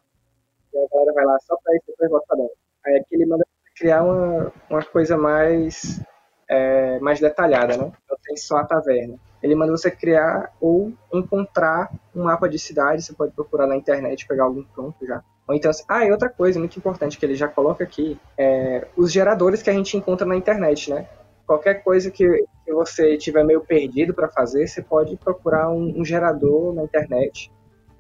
[0.73, 2.57] e a galera vai lá só pra isso e depois volta pra dentro.
[2.87, 3.45] Aí aqui ele manda
[3.77, 6.01] criar uma, uma coisa mais,
[6.49, 7.93] é, mais detalhada, né?
[8.09, 9.17] Não tem só a taverna.
[9.43, 14.27] Ele manda você criar ou encontrar um mapa de cidade, você pode procurar na internet,
[14.27, 15.23] pegar algum pronto já.
[15.49, 19.11] Ou então, ah, e outra coisa muito importante que ele já coloca aqui, é os
[19.11, 21.09] geradores que a gente encontra na internet, né?
[21.51, 22.25] Qualquer coisa que,
[22.69, 27.51] você tiver meio perdido para fazer, você pode procurar um, um, gerador na internet.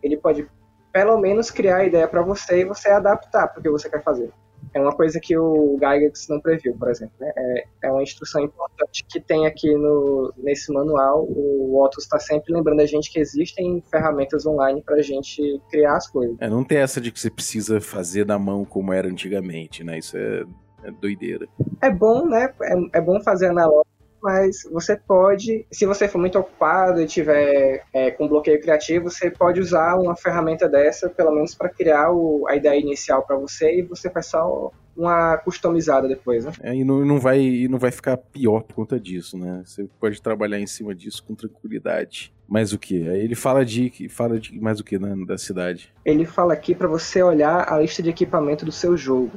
[0.01, 0.47] Ele pode
[0.93, 4.05] pelo menos criar a ideia para você e você adaptar para o que você quer
[4.05, 4.31] fazer.
[4.73, 7.15] É uma coisa que o Gygax não previu, por exemplo.
[7.19, 7.33] Né?
[7.37, 11.25] É, é uma instrução importante que tem aqui no, nesse manual.
[11.29, 15.97] O Otto está sempre lembrando a gente que existem ferramentas online para a gente criar
[15.97, 16.37] as coisas.
[16.41, 19.99] É, não tem essa de que você precisa fazer na mão como era antigamente, né?
[19.99, 20.45] Isso é,
[20.83, 21.49] é doideira.
[21.81, 22.53] É bom, né?
[22.63, 27.85] É, é bom fazer analógico mas você pode, se você for muito ocupado e tiver
[27.93, 32.47] é, com bloqueio criativo, você pode usar uma ferramenta dessa, pelo menos para criar o,
[32.49, 36.53] a ideia inicial para você e você faz só uma customizada depois, né?
[36.63, 39.63] É, e não, não, vai, e não vai ficar pior por conta disso, né?
[39.65, 42.35] Você pode trabalhar em cima disso com tranquilidade.
[42.47, 43.09] Mas o que?
[43.09, 45.95] Aí ele fala de fala de mais o que né, da cidade?
[46.05, 49.31] Ele fala aqui para você olhar a lista de equipamento do seu jogo.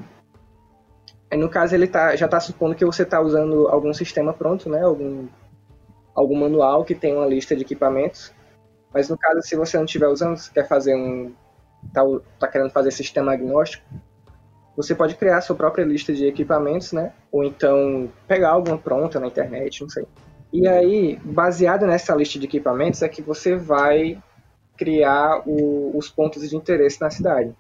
[1.37, 4.81] No caso, ele tá, já está supondo que você está usando algum sistema pronto, né?
[4.81, 5.27] Algum,
[6.13, 8.33] algum manual que tem uma lista de equipamentos.
[8.93, 11.33] Mas no caso, se você não estiver usando, você quer fazer um.
[11.93, 12.01] Tá,
[12.39, 13.83] tá querendo fazer sistema agnóstico,
[14.75, 17.11] você pode criar sua própria lista de equipamentos, né?
[17.31, 20.05] Ou então pegar alguma pronta na internet, não sei.
[20.51, 24.21] E aí, baseado nessa lista de equipamentos, é que você vai
[24.77, 27.53] criar o, os pontos de interesse na cidade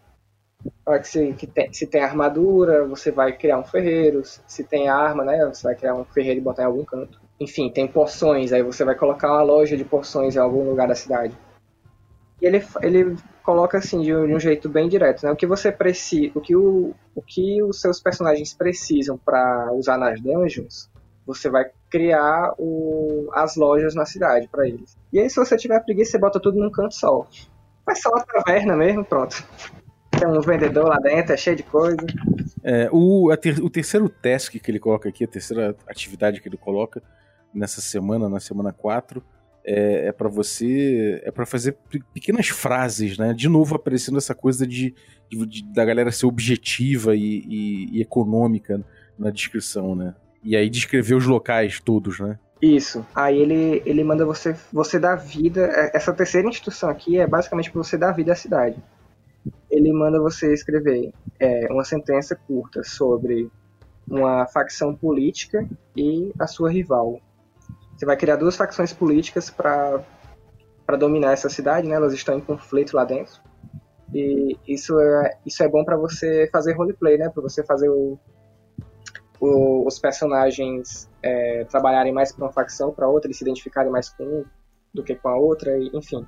[1.03, 4.21] se, que tem, se tem armadura, você vai criar um ferreiro.
[4.23, 5.45] Se tem arma, né?
[5.45, 7.21] Você vai criar um ferreiro e botar em algum canto.
[7.39, 10.95] Enfim, tem poções, aí você vai colocar uma loja de poções em algum lugar da
[10.95, 11.37] cidade.
[12.41, 15.31] E ele, ele coloca assim de um, de um jeito bem direto, né?
[15.31, 19.97] O que você precisa, o que, o, o que os seus personagens precisam para usar
[19.97, 20.89] nas dungeons,
[21.25, 24.97] você vai criar o, as lojas na cidade para eles.
[25.11, 27.25] E aí, se você tiver preguiça, você bota tudo num canto só.
[27.85, 29.45] Faz só uma taverna mesmo, pronto
[30.23, 31.97] tem um vendedor lá dentro, é cheio de coisa.
[32.63, 36.57] É, o, ter, o terceiro task que ele coloca aqui, a terceira atividade que ele
[36.57, 37.01] coloca
[37.53, 39.21] nessa semana, na semana 4,
[39.65, 41.21] é, é para você.
[41.25, 41.77] É para fazer
[42.13, 43.33] pequenas frases, né?
[43.33, 44.95] De novo aparecendo essa coisa de,
[45.29, 48.81] de, de da galera ser objetiva e, e, e, econômica
[49.17, 50.15] na descrição, né?
[50.43, 52.37] E aí descrever os locais todos, né?
[52.61, 53.05] Isso.
[53.13, 55.65] Aí ele, ele manda você, você dar vida.
[55.65, 58.77] É, essa terceira instrução aqui é basicamente para você dar vida à cidade
[59.69, 63.51] ele manda você escrever é, uma sentença curta sobre
[64.07, 67.19] uma facção política e a sua rival.
[67.95, 70.03] Você vai criar duas facções políticas para
[70.99, 71.95] dominar essa cidade, né?
[71.95, 73.41] Elas estão em conflito lá dentro.
[74.13, 77.29] E isso é, isso é bom para você fazer roleplay, né?
[77.29, 78.19] Para você fazer o,
[79.39, 84.09] o, os personagens é, trabalharem mais para uma facção, para outra, e se identificarem mais
[84.09, 84.45] com um
[84.93, 86.27] do que com a outra, e, enfim,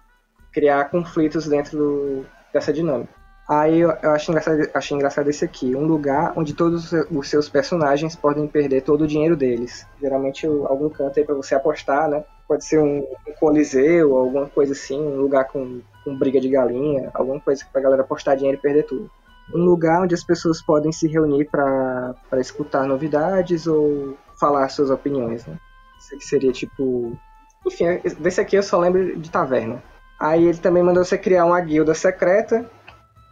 [0.51, 2.25] criar conflitos dentro do,
[2.55, 3.13] dessa dinâmica.
[3.47, 8.15] Aí eu, acho, engraçado, acho engraçado esse aqui, um lugar onde todos os seus personagens
[8.15, 9.85] podem perder todo o dinheiro deles.
[10.01, 12.23] Geralmente algum canto aí para você apostar, né?
[12.47, 17.11] Pode ser um, um coliseu, alguma coisa assim, um lugar com, com briga de galinha,
[17.13, 19.11] alguma coisa pra galera apostar dinheiro e perder tudo.
[19.53, 25.45] Um lugar onde as pessoas podem se reunir para escutar novidades ou falar suas opiniões,
[25.45, 25.55] né?
[25.99, 27.15] Isso aqui seria tipo.
[27.63, 27.85] Enfim,
[28.19, 29.83] desse aqui eu só lembro de taverna.
[30.19, 32.69] Aí ele também mandou você criar uma guilda secreta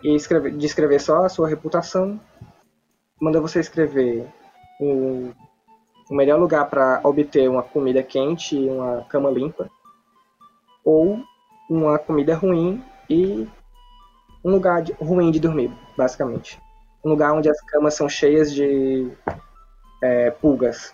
[0.04, 2.20] e escrever, descrever só a sua reputação.
[3.22, 4.28] Manda você escrever
[4.80, 5.32] o,
[6.10, 9.70] o melhor lugar para obter uma comida quente e uma cama limpa.
[10.84, 11.24] Ou
[11.70, 13.48] uma comida ruim e
[14.44, 16.62] um lugar de, ruim de dormir, basicamente.
[17.04, 19.10] Um lugar onde as camas são cheias de
[20.02, 20.94] é, pulgas.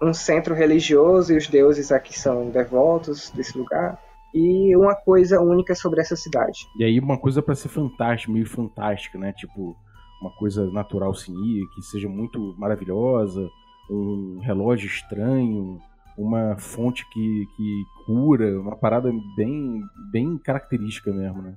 [0.00, 3.98] Um centro religioso e os deuses aqui são devotos desse lugar
[4.34, 6.66] e uma coisa única sobre essa cidade.
[6.78, 9.32] E aí uma coisa para ser fantástica, meio fantástica, né?
[9.32, 9.76] Tipo,
[10.20, 11.34] uma coisa natural sim,
[11.74, 13.48] que seja muito maravilhosa,
[13.90, 15.78] um relógio estranho,
[16.16, 21.54] uma fonte que, que cura, uma parada bem, bem característica mesmo, né?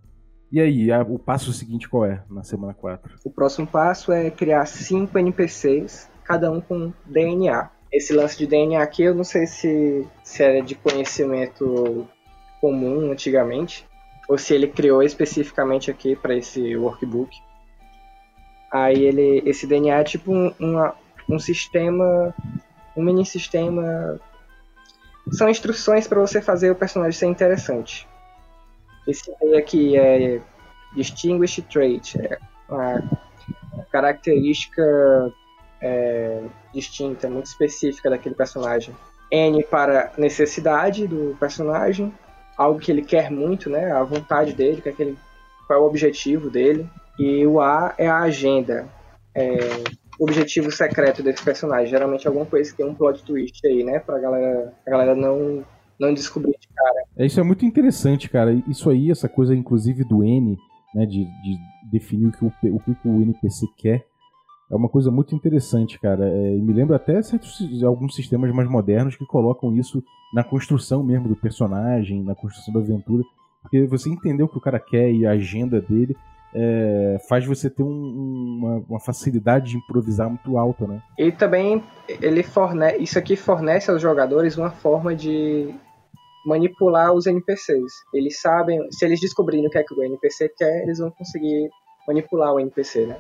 [0.52, 3.20] E aí, a, o passo seguinte qual é na semana 4?
[3.24, 7.70] O próximo passo é criar cinco NPCs, cada um com DNA.
[7.92, 12.08] Esse lance de DNA aqui eu não sei se, se era de conhecimento
[12.60, 13.88] comum antigamente,
[14.28, 17.36] ou se ele criou especificamente aqui para esse workbook.
[18.72, 20.54] Aí ele, esse DNA é tipo um,
[21.28, 22.34] um sistema,
[22.96, 24.20] um mini sistema.
[25.32, 28.08] São instruções para você fazer o personagem ser interessante.
[29.08, 30.42] Esse aqui é
[30.96, 32.38] Distinguished Trait, é
[32.70, 33.02] uma
[33.92, 34.84] característica
[35.82, 36.44] é,
[36.74, 38.96] distinta, muito específica daquele personagem.
[39.32, 42.14] N para necessidade do personagem,
[42.60, 43.90] algo que ele quer muito, né?
[43.90, 45.18] A vontade dele, que é aquele,
[45.66, 46.86] qual é o objetivo dele.
[47.18, 48.86] E o A é a agenda.
[49.34, 49.58] É,
[50.20, 51.88] objetivo secreto desse personagem.
[51.88, 54.00] Geralmente alguma coisa que tem um plot twist aí, né?
[54.00, 55.64] Pra galera, a galera não,
[55.98, 57.04] não descobrir de cara.
[57.18, 58.52] É, isso é muito interessante, cara.
[58.68, 60.58] Isso aí, essa coisa, inclusive, do N,
[60.94, 61.58] né, de, de
[61.90, 64.06] definir o que o, o que o NPC quer,
[64.72, 66.28] é uma coisa muito interessante, cara.
[66.28, 70.04] É, me lembra até certos, alguns sistemas mais modernos que colocam isso
[70.34, 73.24] na construção mesmo do personagem, na construção da aventura.
[73.62, 76.16] Porque você entender o que o cara quer e a agenda dele
[76.54, 81.02] é, faz você ter um, uma, uma, facilidade de improvisar muito alta, né?
[81.18, 85.74] E também ele fornece, isso aqui fornece aos jogadores uma forma de
[86.46, 87.92] manipular os NPCs.
[88.14, 91.70] Eles sabem, se eles descobrirem o que é que o NPC quer, eles vão conseguir
[92.08, 93.18] manipular o NPC, né?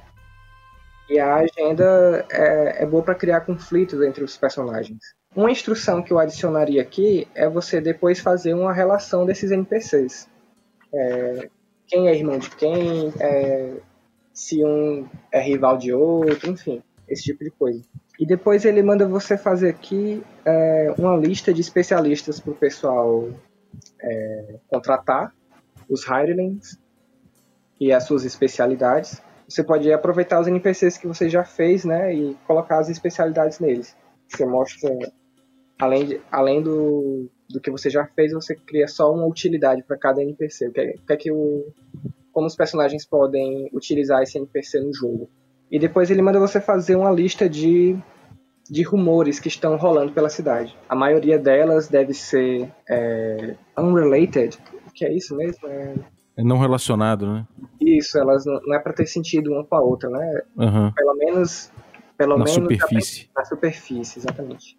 [1.09, 4.99] E a agenda é, é boa para criar conflitos entre os personagens.
[5.35, 10.27] Uma instrução que eu adicionaria aqui é você depois fazer uma relação desses NPCs.
[10.93, 11.49] É,
[11.87, 13.73] quem é irmão de quem, é,
[14.33, 17.83] se um é rival de outro, enfim, esse tipo de coisa.
[18.19, 23.29] E depois ele manda você fazer aqui é, uma lista de especialistas para o pessoal
[24.01, 25.33] é, contratar,
[25.89, 26.77] os hirelings
[27.79, 29.21] e as suas especialidades.
[29.49, 33.97] Você pode aproveitar os NPCs que você já fez, né, e colocar as especialidades neles.
[34.27, 34.95] Você mostra,
[35.79, 39.97] além, de, além do, do que você já fez, você cria só uma utilidade para
[39.97, 40.67] cada NPC.
[40.67, 41.65] O que, é, o que é que o,
[42.31, 45.27] como os personagens podem utilizar esse NPC no jogo.
[45.71, 47.97] E depois ele manda você fazer uma lista de,
[48.69, 50.77] de rumores que estão rolando pela cidade.
[50.87, 54.57] A maioria delas deve ser é, unrelated.
[54.87, 55.67] O que é isso mesmo?
[55.67, 55.95] É...
[56.39, 57.45] é não relacionado, né?
[57.81, 60.41] Isso, elas não, é para ter sentido uma com a outra, né?
[60.55, 60.91] Uhum.
[60.93, 61.69] Pelo menos
[62.17, 63.29] pelo na menos superfície.
[63.35, 64.77] Na superfície, exatamente.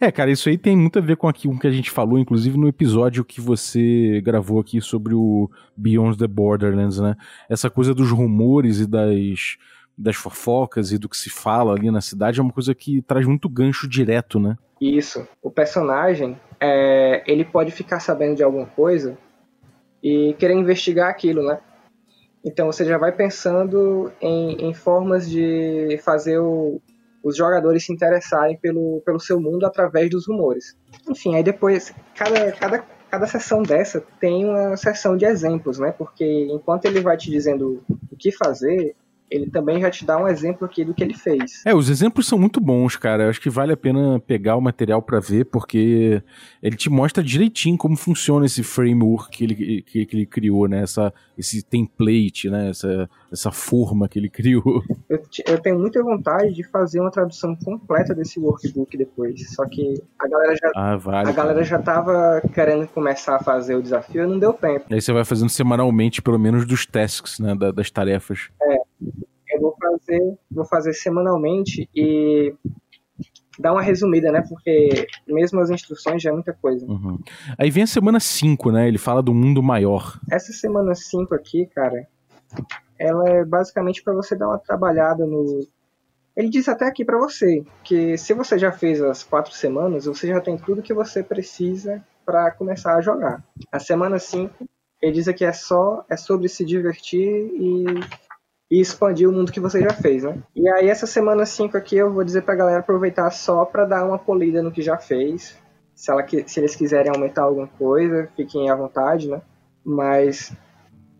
[0.00, 2.56] É, cara, isso aí tem muito a ver com aquilo que a gente falou, inclusive
[2.56, 7.16] no episódio que você gravou aqui sobre o Beyond the Borderlands, né?
[7.48, 9.56] Essa coisa dos rumores e das,
[9.96, 13.26] das fofocas e do que se fala ali na cidade é uma coisa que traz
[13.26, 14.56] muito gancho direto, né?
[14.80, 15.26] Isso.
[15.42, 19.16] O personagem, é, ele pode ficar sabendo de alguma coisa
[20.02, 21.58] e querer investigar aquilo, né?
[22.44, 26.80] Então você já vai pensando em, em formas de fazer o,
[27.22, 30.76] os jogadores se interessarem pelo, pelo seu mundo através dos rumores.
[31.08, 32.78] Enfim, aí depois, cada, cada,
[33.10, 35.92] cada sessão dessa tem uma sessão de exemplos, né?
[35.92, 38.96] Porque enquanto ele vai te dizendo o que fazer,
[39.30, 41.62] ele também já te dá um exemplo aqui do que ele fez.
[41.64, 43.24] É, os exemplos são muito bons, cara.
[43.24, 46.20] Eu acho que vale a pena pegar o material para ver, porque
[46.60, 50.82] ele te mostra direitinho como funciona esse framework que ele, que, que ele criou, né?
[50.82, 52.70] Essa, esse template, né?
[52.70, 54.82] Essa, essa forma que ele criou.
[55.08, 59.54] Eu, eu, tenho muita vontade de fazer uma tradução completa desse workbook depois.
[59.54, 63.76] Só que a galera já, ah, vale, a galera já tava querendo começar a fazer
[63.76, 64.86] o desafio e não deu tempo.
[64.90, 67.54] Aí você vai fazendo semanalmente, pelo menos, dos tasks, né?
[67.54, 68.48] Da, das tarefas.
[68.60, 68.89] É
[69.50, 72.54] eu vou fazer, vou fazer semanalmente e
[73.58, 74.42] dar uma resumida, né?
[74.48, 76.86] Porque mesmo as instruções já é muita coisa.
[76.86, 77.18] Uhum.
[77.58, 78.88] Aí vem a semana 5, né?
[78.88, 80.18] Ele fala do mundo maior.
[80.30, 82.06] Essa semana 5 aqui, cara,
[82.98, 85.66] ela é basicamente para você dar uma trabalhada no.
[86.36, 90.28] Ele diz até aqui para você que se você já fez as quatro semanas, você
[90.28, 93.44] já tem tudo que você precisa para começar a jogar.
[93.70, 94.64] A semana 5,
[95.02, 97.84] ele diz que é só é sobre se divertir e
[98.70, 100.38] e expandir o mundo que você já fez, né?
[100.54, 104.04] E aí essa semana 5 aqui eu vou dizer pra galera aproveitar só para dar
[104.06, 105.56] uma polida no que já fez.
[105.94, 109.42] Se, ela, se eles quiserem aumentar alguma coisa, fiquem à vontade, né?
[109.84, 110.52] Mas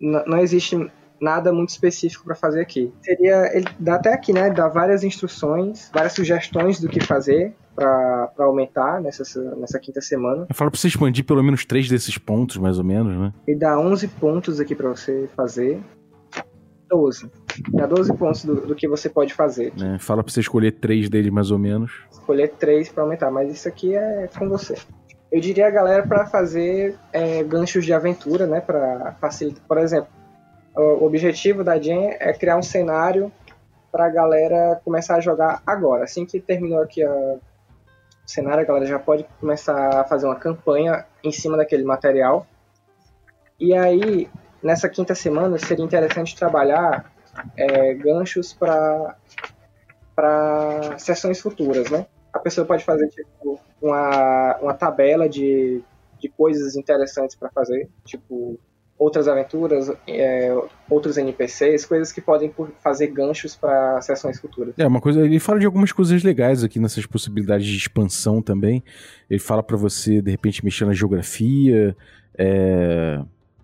[0.01, 2.93] não existe nada muito específico para fazer aqui.
[3.03, 4.49] Seria, ele dá até aqui, né?
[4.51, 9.23] Dá várias instruções, várias sugestões do que fazer para aumentar nessa,
[9.57, 10.47] nessa quinta semana.
[10.49, 13.33] Eu falo para você expandir pelo menos três desses pontos, mais ou menos, né?
[13.47, 15.81] E dá 11 pontos aqui para você fazer.
[16.89, 17.31] 12.
[17.73, 19.73] Dá 12 pontos do, do que você pode fazer.
[19.81, 21.93] É, fala pra você escolher três deles mais ou menos.
[22.11, 24.77] Escolher três para aumentar, mas isso aqui é com você.
[25.31, 28.61] Eu diria a galera para fazer é, ganchos de aventura, né?
[28.61, 29.63] Para facilitar.
[29.67, 30.09] Por exemplo,
[30.75, 33.31] o objetivo da Jen é criar um cenário
[33.93, 36.05] para a galera começar a jogar agora.
[36.05, 37.41] Assim que terminou aqui a, o
[38.27, 42.47] cenário, a galera já pode começar a fazer uma campanha em cima daquele material.
[43.59, 44.29] E aí,
[44.63, 47.13] nessa quinta semana seria interessante trabalhar
[47.57, 49.17] é, ganchos para
[50.15, 52.07] para sessões futuras, né?
[52.33, 55.83] A pessoa pode fazer tipo uma, uma tabela de,
[56.19, 58.59] de coisas interessantes para fazer, tipo
[59.01, 60.55] outras aventuras, é,
[60.91, 64.75] outros NPCs, coisas que podem fazer ganchos para sessões futuras.
[64.79, 68.85] É, uma coisa, ele fala de algumas coisas legais aqui nessas possibilidades de expansão também.
[69.31, 71.97] Ele fala para você, de repente, mexer na geografia,
[72.37, 73.23] é,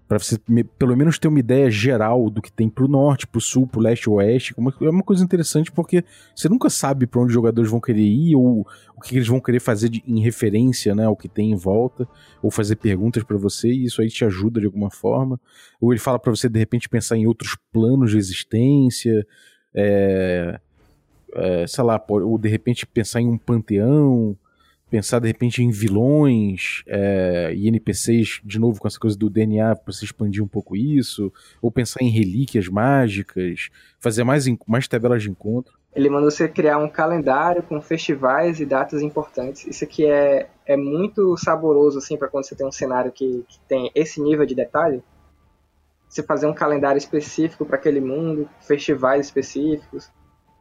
[0.08, 3.40] Para você me, pelo menos ter uma ideia geral do que tem pro norte, pro
[3.40, 4.54] sul, pro leste, oeste.
[4.56, 6.04] Uma, é uma coisa interessante porque
[6.34, 9.40] você nunca sabe para onde os jogadores vão querer ir ou o que eles vão
[9.40, 12.08] querer fazer de, em referência, né, ao que tem em volta,
[12.40, 15.40] ou fazer perguntas para você e isso aí te ajuda de alguma forma.
[15.80, 19.26] Ou ele fala para você de repente pensar em outros planos de existência,
[19.74, 20.60] é,
[21.34, 24.36] é, sei lá, ou de repente pensar em um panteão
[24.96, 29.76] pensar de repente em vilões é, e NPCs, de novo com essa coisa do DNA,
[29.76, 31.30] para você expandir um pouco isso,
[31.60, 33.68] ou pensar em relíquias mágicas,
[34.00, 35.78] fazer mais, mais tabelas de encontro.
[35.94, 39.66] Ele manda você criar um calendário com festivais e datas importantes.
[39.66, 43.60] Isso aqui é, é muito saboroso assim para quando você tem um cenário que, que
[43.68, 45.02] tem esse nível de detalhe.
[46.08, 50.10] Você fazer um calendário específico para aquele mundo, festivais específicos.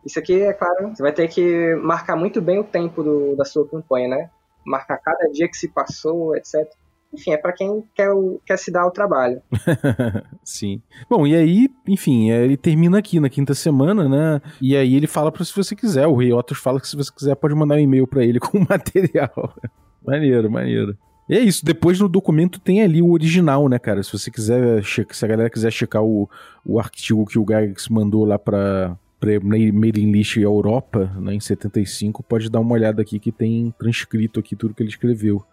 [0.05, 3.43] Isso aqui, é claro, você vai ter que marcar muito bem o tempo do, da
[3.43, 4.29] sua campanha, né?
[4.65, 6.65] Marcar cada dia que se passou, etc.
[7.13, 8.09] Enfim, é para quem quer,
[8.45, 9.41] quer se dar o trabalho.
[10.43, 10.81] Sim.
[11.09, 14.41] Bom, e aí, enfim, é, ele termina aqui na quinta semana, né?
[14.61, 17.11] E aí ele fala para se você quiser, o Rei Otos fala que se você
[17.11, 19.53] quiser pode mandar um e-mail para ele com material.
[20.05, 20.97] maneiro, maneiro.
[21.27, 24.03] E é isso, depois no documento tem ali o original, né, cara?
[24.03, 26.29] Se você quiser, se a galera quiser checar o,
[26.63, 28.37] o artigo que o Gygax mandou lá
[29.25, 34.39] pra, mailing list Europa, né, em 75, pode dar uma olhada aqui que tem transcrito
[34.39, 35.43] aqui tudo que ele escreveu.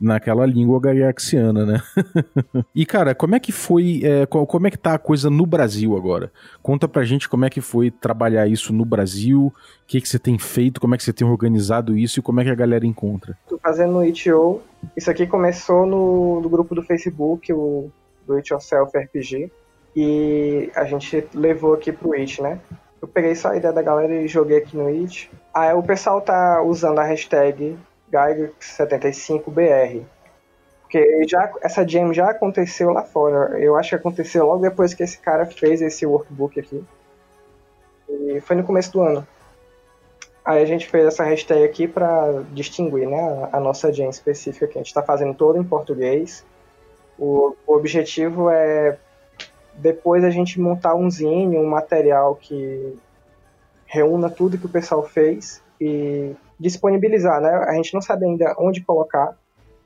[0.00, 1.82] Naquela língua gagaxiana, né?
[2.74, 4.00] e, cara, como é que foi.
[4.02, 6.32] É, como é que tá a coisa no Brasil agora?
[6.62, 9.54] Conta pra gente como é que foi trabalhar isso no Brasil, o
[9.86, 12.44] que, que você tem feito, como é que você tem organizado isso e como é
[12.44, 13.36] que a galera encontra.
[13.46, 14.62] Tô fazendo no itch.io.
[14.96, 17.92] Isso aqui começou no, no grupo do Facebook, o
[18.26, 19.50] do It Yourself RPG.
[19.94, 22.58] E a gente levou aqui pro It, né?
[23.00, 25.30] Eu peguei só a ideia da galera e joguei aqui no It.
[25.54, 27.78] Aí o pessoal tá usando a hashtag
[28.12, 30.02] Geiger75BR.
[30.82, 33.58] Porque já, essa jam já aconteceu lá fora.
[33.58, 36.84] Eu acho que aconteceu logo depois que esse cara fez esse workbook aqui.
[38.08, 39.26] E foi no começo do ano.
[40.44, 44.78] Aí a gente fez essa hashtag aqui para distinguir né, a nossa jam específica que
[44.78, 46.44] a gente está fazendo toda em português.
[47.18, 48.98] O, o objetivo é
[49.74, 52.96] depois a gente montar um zine, um material que
[53.86, 57.50] reúna tudo que o pessoal fez e disponibilizar, né?
[57.68, 59.36] A gente não sabe ainda onde colocar.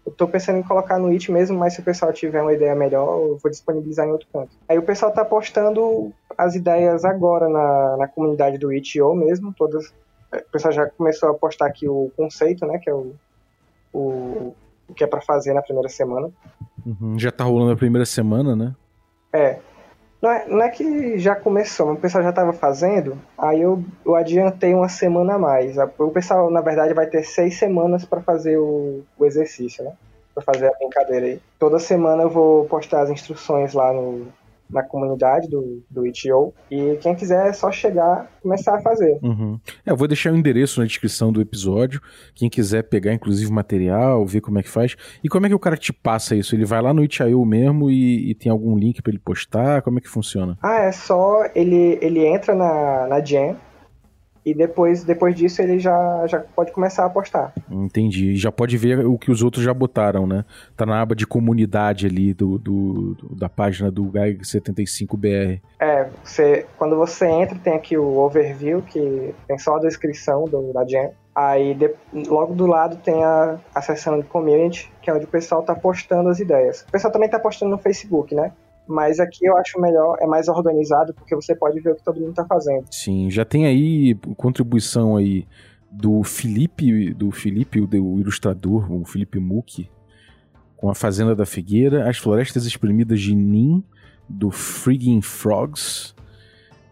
[0.05, 2.75] Eu tô pensando em colocar no It mesmo, mas se o pessoal tiver uma ideia
[2.75, 4.51] melhor, eu vou disponibilizar em outro canto.
[4.69, 9.95] Aí o pessoal tá postando as ideias agora na, na comunidade do Itio mesmo, todas.
[10.33, 12.79] O pessoal já começou a postar aqui o conceito, né?
[12.79, 13.15] Que é o,
[13.93, 14.55] o,
[14.89, 16.29] o que é para fazer na primeira semana.
[16.85, 18.75] Uhum, já tá rolando a primeira semana, né?
[19.33, 19.59] É.
[20.21, 23.85] Não é, não é que já começou, mas o pessoal já estava fazendo, aí eu,
[24.07, 25.77] eu adiantei uma semana a mais.
[25.99, 29.93] O pessoal, na verdade, vai ter seis semanas para fazer o, o exercício, né?
[30.35, 31.41] Para fazer a brincadeira aí.
[31.59, 34.27] Toda semana eu vou postar as instruções lá no,
[34.69, 36.53] na comunidade do, do Itio.
[36.71, 39.19] E quem quiser é só chegar e começar a fazer.
[39.23, 39.59] Uhum.
[39.85, 42.01] É, eu vou deixar o endereço na descrição do episódio.
[42.35, 44.97] Quem quiser pegar, inclusive, material, ver como é que faz.
[45.23, 46.55] E como é que o cara te passa isso?
[46.55, 49.83] Ele vai lá no Itio mesmo e, e tem algum link para ele postar?
[49.83, 50.59] Como é que funciona?
[50.63, 53.57] Ah, é só ele, ele entra na, na Jam
[54.45, 57.53] e depois, depois disso ele já, já pode começar a postar.
[57.71, 58.37] Entendi.
[58.37, 60.45] Já pode ver o que os outros já botaram, né?
[60.77, 65.61] Tá na aba de comunidade ali do, do, do da página do GAG75BR.
[65.81, 70.73] É, você, quando você entra tem aqui o overview, que tem só a descrição do,
[70.73, 71.11] da Jam.
[71.35, 71.93] Aí de,
[72.29, 75.75] logo do lado tem a, a seção de community, que é onde o pessoal tá
[75.75, 76.83] postando as ideias.
[76.83, 78.53] O pessoal também tá postando no Facebook, né?
[78.87, 82.21] Mas aqui eu acho melhor, é mais organizado, porque você pode ver o que todo
[82.21, 82.85] mundo está fazendo.
[82.91, 85.47] Sim, já tem aí contribuição aí
[85.91, 89.89] do Felipe, do Felipe, o ilustrador, o Felipe Muck,
[90.77, 93.83] com a Fazenda da Figueira, as Florestas Espremidas de Nin,
[94.29, 96.15] do Frigging Frogs.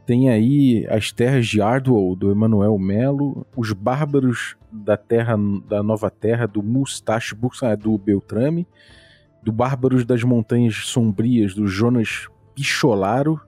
[0.06, 5.36] Tem aí as Terras de Ardwell, do Emanuel Melo, os Bárbaros da Terra
[5.68, 7.36] da Nova Terra, do Mustache
[7.78, 8.66] do Beltrame
[9.42, 13.40] do Bárbaros das Montanhas Sombrias, do Jonas Picholaro,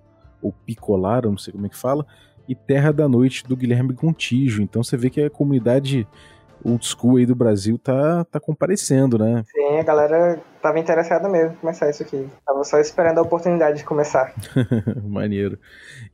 [0.42, 2.06] ou Picolaro, não sei como é que fala,
[2.48, 4.62] e Terra da Noite, do Guilherme Contígio.
[4.62, 6.06] Então você vê que a comunidade
[6.64, 9.44] old school aí do Brasil tá, tá comparecendo, né?
[9.52, 12.26] Sim, a galera tava interessada mesmo em começar isso aqui.
[12.44, 14.32] Tava só esperando a oportunidade de começar.
[15.04, 15.58] Maneiro.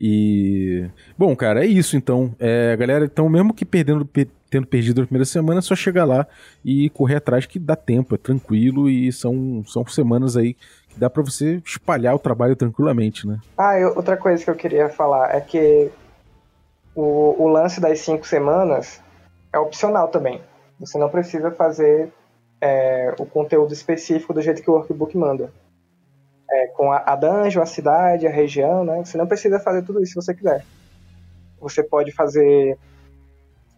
[0.00, 0.88] E.
[1.16, 2.34] Bom, cara, é isso então.
[2.38, 4.04] É, galera, então, mesmo que perdendo,
[4.50, 6.26] tendo perdido a primeira semana, é só chegar lá
[6.64, 10.54] e correr atrás que dá tempo, é tranquilo e são, são semanas aí
[10.88, 13.38] que dá para você espalhar o trabalho tranquilamente, né?
[13.56, 15.90] Ah, eu, outra coisa que eu queria falar é que
[16.94, 19.00] o, o lance das cinco semanas
[19.52, 20.40] é opcional também.
[20.80, 22.12] Você não precisa fazer
[22.60, 25.52] é, o conteúdo específico do jeito que o workbook manda.
[26.50, 29.04] é, com a, a dungeon, a cidade, a região, né?
[29.04, 30.64] Você não precisa fazer tudo isso se você quiser.
[31.60, 32.76] Você pode fazer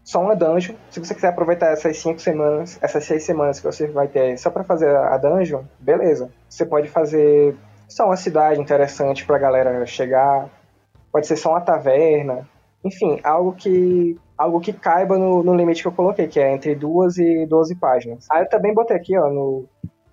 [0.05, 0.75] só uma dungeon.
[0.91, 4.51] Se você quiser aproveitar essas cinco semanas, essas seis semanas que você vai ter só
[4.51, 6.31] para fazer a dungeon, beleza.
[6.49, 7.55] Você pode fazer
[7.89, 10.49] só uma cidade interessante pra galera chegar.
[11.11, 12.49] Pode ser só uma taverna.
[12.85, 16.75] Enfim, algo que algo que caiba no, no limite que eu coloquei, que é entre
[16.75, 18.27] duas e 12 páginas.
[18.31, 19.67] Aí eu também botei aqui, ó, no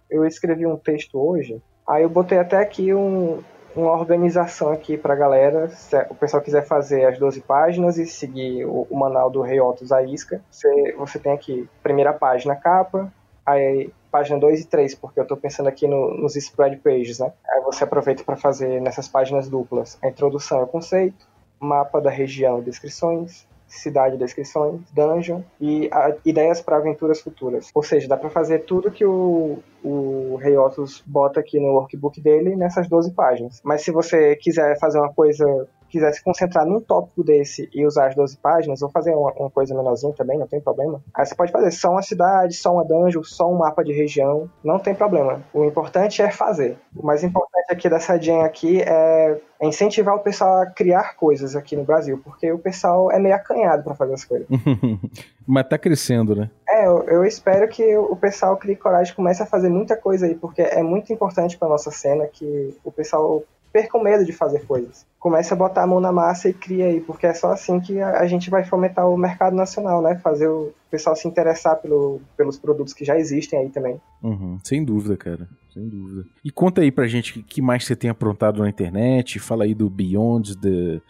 [0.09, 1.61] eu escrevi um texto hoje.
[1.87, 3.39] Aí eu botei até aqui um,
[3.75, 5.69] uma organização aqui pra galera.
[5.69, 9.59] Se o pessoal quiser fazer as 12 páginas e seguir o, o manual do Rei
[9.59, 13.11] Otto Zaisca, você, você tem aqui primeira página, capa,
[13.45, 17.31] aí página 2 e 3, porque eu estou pensando aqui no, nos spread pages, né?
[17.47, 21.27] Aí você aproveita para fazer nessas páginas duplas a introdução ao conceito,
[21.59, 27.69] mapa da região e descrições, cidade descrições, dungeon e a, ideias para aventuras futuras.
[27.73, 32.19] Ou seja, dá para fazer tudo que o, o Rei Otus bota aqui no workbook
[32.21, 33.61] dele nessas 12 páginas.
[33.63, 38.07] Mas se você quiser fazer uma coisa quiser se concentrar num tópico desse e usar
[38.07, 41.01] as 12 páginas, ou fazer uma, uma, coisa menorzinha também, não tem problema.
[41.13, 44.49] Aí você pode fazer só uma cidade, só uma dungeon, só um mapa de região,
[44.63, 45.41] não tem problema.
[45.53, 46.77] O importante é fazer.
[46.95, 51.75] O mais importante aqui dessa jam aqui é incentivar o pessoal a criar coisas aqui
[51.75, 54.47] no Brasil, porque o pessoal é meio acanhado para fazer as coisas.
[55.45, 56.49] Mas tá crescendo, né?
[56.69, 60.27] É, eu, eu, espero que o pessoal crie coragem e comece a fazer muita coisa
[60.27, 64.65] aí, porque é muito importante para nossa cena que o pessoal percam medo de fazer
[64.65, 65.05] coisas.
[65.19, 68.01] Comece a botar a mão na massa e cria aí, porque é só assim que
[68.01, 70.17] a, gente vai fomentar o mercado nacional, né?
[70.23, 73.99] Fazer o pessoal se interessar pelo, pelos produtos que já existem aí também.
[74.23, 75.47] Uhum, sem dúvida, cara.
[75.73, 76.25] Sem dúvida.
[76.43, 79.39] E conta aí pra gente o que mais você tem aprontado na internet.
[79.39, 81.01] Fala aí do Beyond the,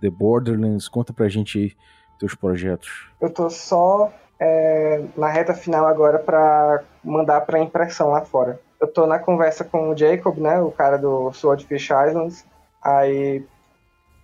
[0.00, 0.88] the Borderlands.
[0.88, 1.72] Conta pra gente aí
[2.18, 3.08] teus projetos.
[3.20, 8.92] Eu tô só é, na reta final agora para mandar para impressão lá fora eu
[8.92, 12.44] tô na conversa com o Jacob, né, o cara do Swordfish Islands,
[12.82, 13.44] aí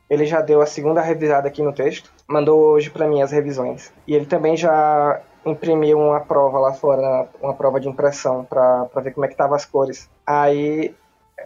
[0.08, 3.92] ele já deu a segunda revisada aqui no texto, mandou hoje para mim as revisões.
[4.06, 9.12] E ele também já imprimiu uma prova lá fora, uma prova de impressão, para ver
[9.12, 10.11] como é que tava as cores.
[10.26, 10.94] Aí,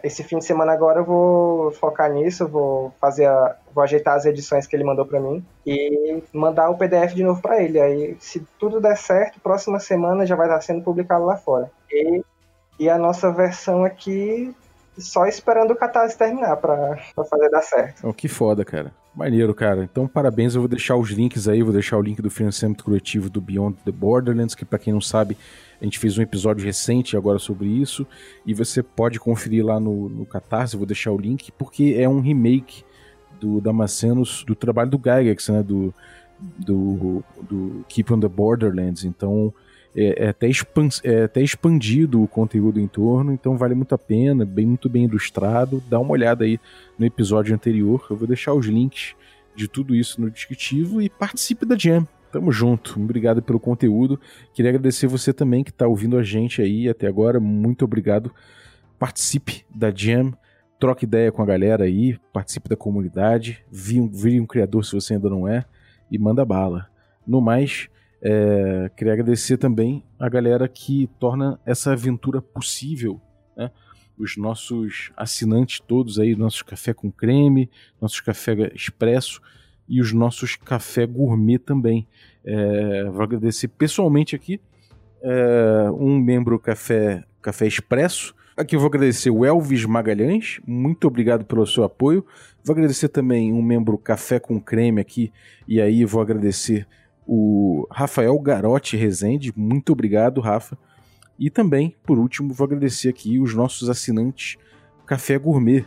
[0.03, 4.25] esse fim de semana agora eu vou focar nisso, vou fazer a, vou ajeitar as
[4.25, 7.79] edições que ele mandou para mim e mandar o PDF de novo para ele.
[7.79, 11.71] Aí, se tudo der certo, próxima semana já vai estar sendo publicado lá fora.
[11.89, 12.21] E
[12.79, 14.53] e a nossa versão aqui
[14.97, 18.07] só esperando o Catarse terminar pra, pra fazer dar certo.
[18.07, 18.93] Oh, que foda, cara.
[19.13, 19.83] Maneiro, cara.
[19.83, 20.55] Então, parabéns.
[20.55, 21.61] Eu vou deixar os links aí.
[21.61, 25.01] Vou deixar o link do financiamento coletivo do Beyond the Borderlands, que para quem não
[25.01, 25.37] sabe,
[25.81, 28.05] a gente fez um episódio recente agora sobre isso.
[28.45, 30.77] E você pode conferir lá no, no Catarse.
[30.77, 32.83] Vou deixar o link, porque é um remake
[33.39, 35.63] do Damascenos, do trabalho do Gygax, né?
[35.63, 35.93] Do,
[36.39, 39.03] do, do Keep on the Borderlands.
[39.03, 39.53] Então,
[39.95, 43.97] é, é, até expans, é até expandido o conteúdo em torno, então vale muito a
[43.97, 45.81] pena, bem muito bem ilustrado.
[45.89, 46.59] Dá uma olhada aí
[46.99, 49.15] no episódio anterior, eu vou deixar os links
[49.55, 52.05] de tudo isso no descritivo e participe da Jam.
[52.29, 54.19] Tamo junto, obrigado pelo conteúdo.
[54.53, 58.29] Queria agradecer você também que está ouvindo a gente aí até agora, muito obrigado.
[58.99, 60.33] Participe da Jam,
[60.77, 65.13] troque ideia com a galera aí, participe da comunidade, vire um, um criador se você
[65.13, 65.63] ainda não é
[66.11, 66.87] e manda bala.
[67.25, 67.87] No mais,
[68.27, 73.21] é, queria agradecer também a galera que torna essa aventura possível,
[73.55, 73.69] né?
[74.17, 77.69] Os nossos assinantes todos aí, nossos café com creme,
[78.01, 79.39] nossos café expresso
[79.87, 82.07] e os nossos café gourmet também.
[82.43, 84.59] É, vou agradecer pessoalmente aqui
[85.21, 88.33] é, um membro café, café expresso.
[88.57, 92.25] Aqui eu vou agradecer o Elvis Magalhães, muito obrigado pelo seu apoio.
[92.63, 95.31] Vou agradecer também um membro café com creme aqui,
[95.67, 96.87] e aí vou agradecer
[97.27, 100.77] o Rafael Garotti Rezende, muito obrigado, Rafa.
[101.37, 104.57] E também, por último, vou agradecer aqui os nossos assinantes
[105.05, 105.85] Café Gourmet.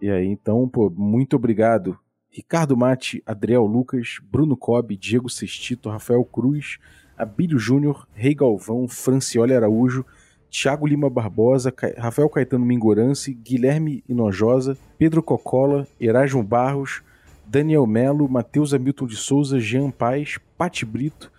[0.00, 1.98] E aí, então, pô, muito obrigado.
[2.30, 6.78] Ricardo Mate, Adriel Lucas, Bruno Cobb, Diego Sestito, Rafael Cruz,
[7.16, 10.04] Abílio Júnior, Rei Galvão, Francioli Araújo,
[10.50, 17.02] Thiago Lima Barbosa, Rafael Caetano Mingorance, Guilherme Inojosa, Pedro Cocola, Erasmo Barros,
[17.48, 21.32] Daniel Melo, Matheus Hamilton de Souza, Jean Paz, Pati Brito,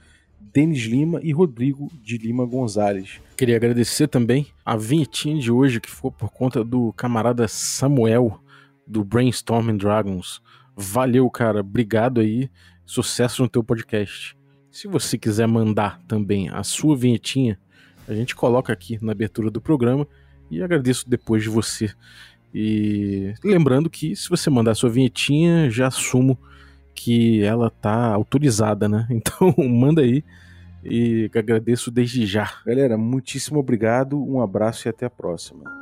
[0.52, 3.22] Denis Lima e Rodrigo de Lima Gonzalez.
[3.38, 8.42] Queria agradecer também a vinhetinha de hoje, que ficou por conta do camarada Samuel,
[8.88, 10.42] do Brainstorming Dragons.
[10.76, 11.60] Valeu, cara.
[11.60, 12.50] Obrigado aí.
[12.88, 14.36] Sucesso no teu podcast.
[14.72, 17.60] Se você quiser mandar também a sua vinhetinha,
[18.08, 20.08] a gente coloca aqui na abertura do programa
[20.50, 21.94] e agradeço depois de você
[22.54, 26.38] e lembrando que se você mandar sua vinhetinha, já assumo
[26.96, 29.08] que ela tá autorizada, né?
[29.12, 30.24] Então manda aí
[30.84, 32.52] e agradeço desde já.
[32.66, 35.79] Galera, muitíssimo obrigado, um abraço e até a próxima.